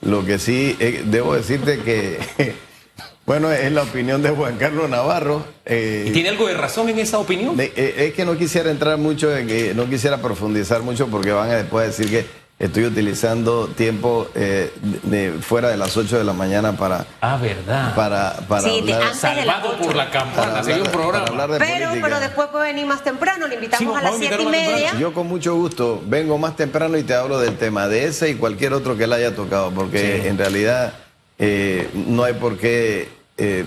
lo 0.00 0.24
que 0.24 0.38
sí 0.38 0.74
eh, 0.78 1.02
debo 1.04 1.34
decirte 1.34 1.80
que, 1.80 2.18
bueno, 3.26 3.50
es 3.50 3.70
la 3.72 3.82
opinión 3.82 4.22
de 4.22 4.30
Juan 4.30 4.56
Carlos 4.56 4.88
Navarro. 4.88 5.44
Eh, 5.66 6.06
¿Y 6.08 6.12
tiene 6.12 6.30
algo 6.30 6.46
de 6.46 6.54
razón 6.54 6.88
en 6.88 6.98
esa 6.98 7.18
opinión? 7.18 7.60
Eh, 7.60 7.72
es 7.76 8.14
que 8.14 8.24
no 8.24 8.38
quisiera 8.38 8.70
entrar 8.70 8.96
mucho, 8.96 9.36
en 9.36 9.76
no 9.76 9.90
quisiera 9.90 10.22
profundizar 10.22 10.82
mucho 10.82 11.08
porque 11.08 11.32
van 11.32 11.50
a 11.50 11.56
después 11.56 11.88
decir 11.88 12.08
que 12.10 12.41
estoy 12.62 12.84
utilizando 12.86 13.66
tiempo 13.66 14.28
eh, 14.34 14.72
de, 15.02 15.32
fuera 15.32 15.68
de 15.68 15.76
las 15.76 15.96
8 15.96 16.16
de 16.16 16.24
la 16.24 16.32
mañana 16.32 16.72
para, 16.76 17.04
Ah, 17.20 17.36
verdad. 17.36 17.94
para, 17.94 18.32
para 18.48 18.62
Sí, 18.62 18.80
de- 18.80 18.94
hablar, 18.94 19.08
antes 19.12 19.22
de 19.44 19.50
ocho. 19.50 19.78
por 19.82 19.96
la 19.96 20.10
para 20.10 20.24
campana. 20.24 20.62
Sería 20.62 20.74
un 20.82 20.86
hablar- 20.86 20.92
programa. 20.92 21.24
para 21.26 21.42
hablar 21.42 21.50
de 21.50 21.58
Pero, 21.66 21.88
política. 21.88 22.06
pero 22.08 22.20
después 22.20 22.48
puede 22.48 22.64
venir 22.72 22.86
más 22.86 23.02
temprano, 23.04 23.46
le 23.48 23.56
invitamos 23.56 23.92
Sí, 23.94 24.00
a 24.00 24.02
las 24.02 24.14
a 24.14 24.16
siete 24.16 24.34
y 24.36 24.38
invitarlo 24.42 24.44
más 24.44 24.52
media. 24.60 24.76
temprano. 24.76 25.00
Yo 25.00 25.12
con 25.12 25.26
mucho 25.26 25.54
gusto 25.56 26.02
vengo 26.06 26.38
más 26.38 26.56
temprano 26.56 26.96
y 26.96 27.02
te 27.02 27.14
hablo 27.14 27.38
del 27.40 27.56
tema 27.58 27.88
de 27.88 28.04
ese 28.06 28.30
y 28.30 28.34
cualquier 28.36 28.72
otro 28.74 28.96
que 28.96 29.06
le 29.06 29.16
haya 29.16 29.34
tocado, 29.34 29.70
porque 29.72 30.20
Sí. 30.22 30.28
en 30.28 30.38
realidad 30.38 30.94
eh, 31.38 31.88
no 31.94 32.22
hay 32.22 32.34
por 32.34 32.56
qué 32.58 33.08
eh, 33.38 33.66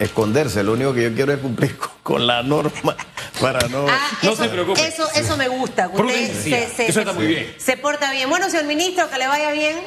esconderse. 0.00 0.62
Lo 0.64 0.72
único 0.72 0.92
que 0.92 1.04
yo 1.04 1.14
quiero 1.14 1.32
es 1.32 1.38
cumplir 1.38 1.76
con, 1.78 1.90
con 2.02 2.26
la 2.26 2.42
norma 2.42 2.96
para 3.40 3.68
no... 3.68 3.86
Ah, 3.88 4.08
No 4.22 4.32
eso, 4.32 4.42
se 4.42 4.48
preocupe. 4.48 4.84
Eso, 4.86 5.08
eso 5.14 5.36
me 5.36 5.46
gusta. 5.48 5.86
Usted 5.86 5.98
Prudencia. 5.98 6.58
Eso 6.58 7.00
está 7.00 7.12
muy 7.12 7.26
bien. 7.26 7.54
Se 7.58 7.76
porta 7.76 8.10
bien. 8.12 8.28
Bueno, 8.28 8.50
señor 8.50 8.64
ministro, 8.66 9.08
que 9.08 9.18
le 9.18 9.26
vaya 9.28 9.52
bien. 9.52 9.78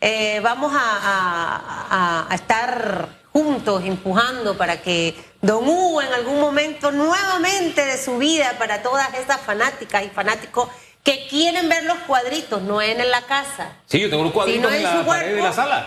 Eh, 0.00 0.40
vamos 0.42 0.72
a, 0.74 0.78
a- 0.80 1.86
a- 1.90 2.26
a 2.30 2.34
estar 2.34 3.08
juntos 3.32 3.82
empujando 3.84 4.56
para 4.58 4.82
que 4.82 5.14
Don 5.40 5.66
Hugo 5.68 6.02
en 6.02 6.12
algún 6.12 6.40
momento 6.40 6.90
nuevamente 6.90 7.84
de 7.84 8.02
su 8.02 8.18
vida 8.18 8.56
para 8.58 8.82
todas 8.82 9.12
esas 9.14 9.40
fanáticas 9.40 10.04
y 10.04 10.08
fanáticos 10.08 10.68
que 11.04 11.26
quieren 11.28 11.68
ver 11.68 11.84
los 11.84 11.98
cuadritos, 12.06 12.62
no 12.62 12.80
en 12.82 12.98
la 13.10 13.22
casa, 13.22 13.72
Sí, 13.86 13.98
yo 14.00 14.08
tengo 14.10 14.22
los 14.22 14.32
cuadritos 14.32 14.70
en 14.70 14.76
en 14.78 14.82
la 14.84 15.00
su 15.00 15.06
pared 15.06 15.26
de 15.26 15.30
cuerpo. 15.32 15.46
la 15.48 15.52
sala. 15.52 15.86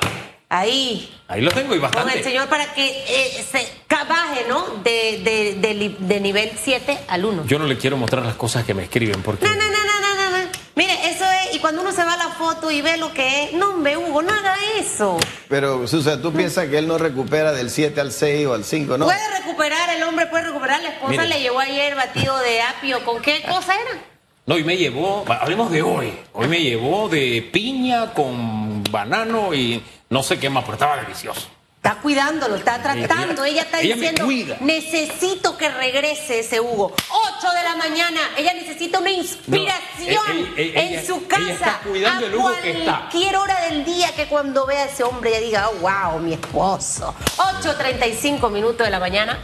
Ahí 0.59 1.11
Ahí 1.27 1.41
los 1.41 1.53
tengo 1.53 1.73
y 1.75 1.79
con 1.79 1.89
bastante. 1.89 2.19
el 2.19 2.23
señor 2.23 2.47
para 2.47 2.73
que 2.73 2.87
eh, 2.87 3.45
se 3.51 3.67
baje, 4.07 4.45
¿no? 4.47 4.63
De, 4.83 5.21
de- 5.23 5.55
de 5.59 5.95
de 5.97 6.19
nivel 6.19 6.51
7 6.61 6.99
al 7.07 7.25
1. 7.25 7.45
Yo 7.47 7.57
no 7.57 7.65
le 7.65 7.77
quiero 7.77 7.97
mostrar 7.97 8.23
las 8.23 8.35
cosas 8.35 8.63
que 8.65 8.73
me 8.75 8.83
escriben 8.83 9.23
porque. 9.23 9.43
No, 9.45 9.55
no, 9.55 9.61
no, 9.61 9.69
no, 9.69 10.01
no, 10.01 10.31
no, 10.31 10.37
no. 10.43 10.49
Mire, 10.75 10.93
eso 11.09 11.23
es, 11.25 11.55
y 11.55 11.59
cuando 11.59 11.81
uno 11.81 11.91
se 11.91 12.03
va 12.03 12.13
a 12.13 12.17
la 12.17 12.29
foto 12.29 12.69
y 12.69 12.81
ve 12.81 12.97
lo 12.97 13.11
que 13.13 13.45
es, 13.45 13.53
no, 13.53 13.69
hombre, 13.71 13.97
Hugo, 13.97 14.21
no 14.21 14.31
haga 14.33 14.55
eso. 14.77 15.17
Pero, 15.47 15.87
Susa, 15.87 16.21
¿tú 16.21 16.31
piensas 16.33 16.67
que 16.67 16.77
él 16.77 16.87
no 16.87 16.97
recupera 16.99 17.53
del 17.53 17.69
7 17.71 17.99
al 18.01 18.11
6 18.11 18.45
o 18.47 18.53
al 18.53 18.63
5? 18.65 18.97
No. 18.99 19.05
Puede 19.05 19.37
recuperar, 19.39 19.89
el 19.95 20.03
hombre 20.03 20.27
puede 20.27 20.43
recuperar, 20.43 20.83
la 20.83 20.89
esposa 20.89 21.11
Mire. 21.11 21.27
le 21.27 21.39
llevó 21.41 21.59
ayer 21.59 21.95
batido 21.95 22.37
de 22.39 22.61
apio, 22.61 23.03
¿con 23.05 23.21
qué 23.21 23.41
cosa 23.49 23.73
era? 23.73 24.01
No, 24.45 24.59
y 24.59 24.63
me 24.63 24.77
llevó, 24.77 25.25
hablemos 25.27 25.71
de 25.71 25.81
hoy. 25.81 26.13
Hoy 26.33 26.47
me 26.47 26.59
llevó 26.61 27.09
de 27.09 27.49
piña 27.51 28.13
con 28.13 28.83
banano 28.83 29.53
y 29.55 29.81
no 30.15 30.23
sé 30.23 30.39
qué 30.39 30.49
más, 30.49 30.63
pero 30.63 30.75
estaba 30.75 30.95
delicioso. 30.97 31.49
Está 31.75 31.97
cuidándolo, 32.01 32.55
está 32.55 32.81
tratando, 32.81 33.43
ella 33.45 33.61
está 33.63 33.79
ella 33.81 33.95
me 33.95 34.01
diciendo, 34.01 34.23
cuida. 34.25 34.57
necesito 34.61 35.55
que 35.57 35.69
regrese 35.69 36.39
ese 36.39 36.59
Hugo. 36.61 36.95
8 37.37 37.51
de 37.53 37.63
la 37.63 37.75
mañana, 37.75 38.19
ella 38.37 38.53
necesita 38.53 38.97
una 38.99 39.11
inspiración 39.11 40.53
en 40.57 40.87
ella- 40.93 41.05
su 41.05 41.17
ella 41.17 41.27
casa. 41.27 41.51
está 41.51 41.79
cuidando 41.87 42.25
a 42.25 42.29
el 42.29 42.35
Hugo 42.35 42.51
que 42.63 42.71
está. 42.71 42.97
cualquier 43.01 43.35
hora 43.35 43.59
del 43.69 43.85
día 43.85 44.11
que 44.15 44.25
cuando 44.27 44.65
vea 44.65 44.83
a 44.83 44.85
ese 44.85 45.03
hombre 45.03 45.29
ella 45.31 45.39
diga, 45.45 45.69
oh, 45.69 45.75
wow, 45.81 46.19
mi 46.19 46.33
esposo. 46.33 47.13
8.35 47.37 48.49
minutos 48.49 48.87
de 48.87 48.89
la 48.91 48.99
mañana. 48.99 49.37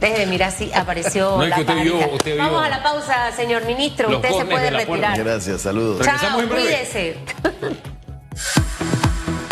Deje 0.00 0.18
de 0.18 0.26
mirar 0.26 0.52
si 0.52 0.70
apareció 0.74 1.38
No, 1.38 1.46
la 1.46 1.54
que 1.56 1.60
usted 1.62 1.74
vio- 1.76 1.92
pareja. 1.98 2.14
usted 2.16 2.34
vio 2.34 2.42
Vamos 2.44 2.62
a 2.62 2.68
la 2.68 2.82
pausa, 2.82 3.32
señor 3.34 3.64
ministro. 3.64 4.10
los 4.10 4.16
Usted 4.22 4.36
se 4.36 4.44
puede 4.44 4.70
retirar. 4.70 5.16
Gracias, 5.16 5.62
saludos. 5.62 6.04
Chao, 6.04 6.46
cuídese. 6.46 7.16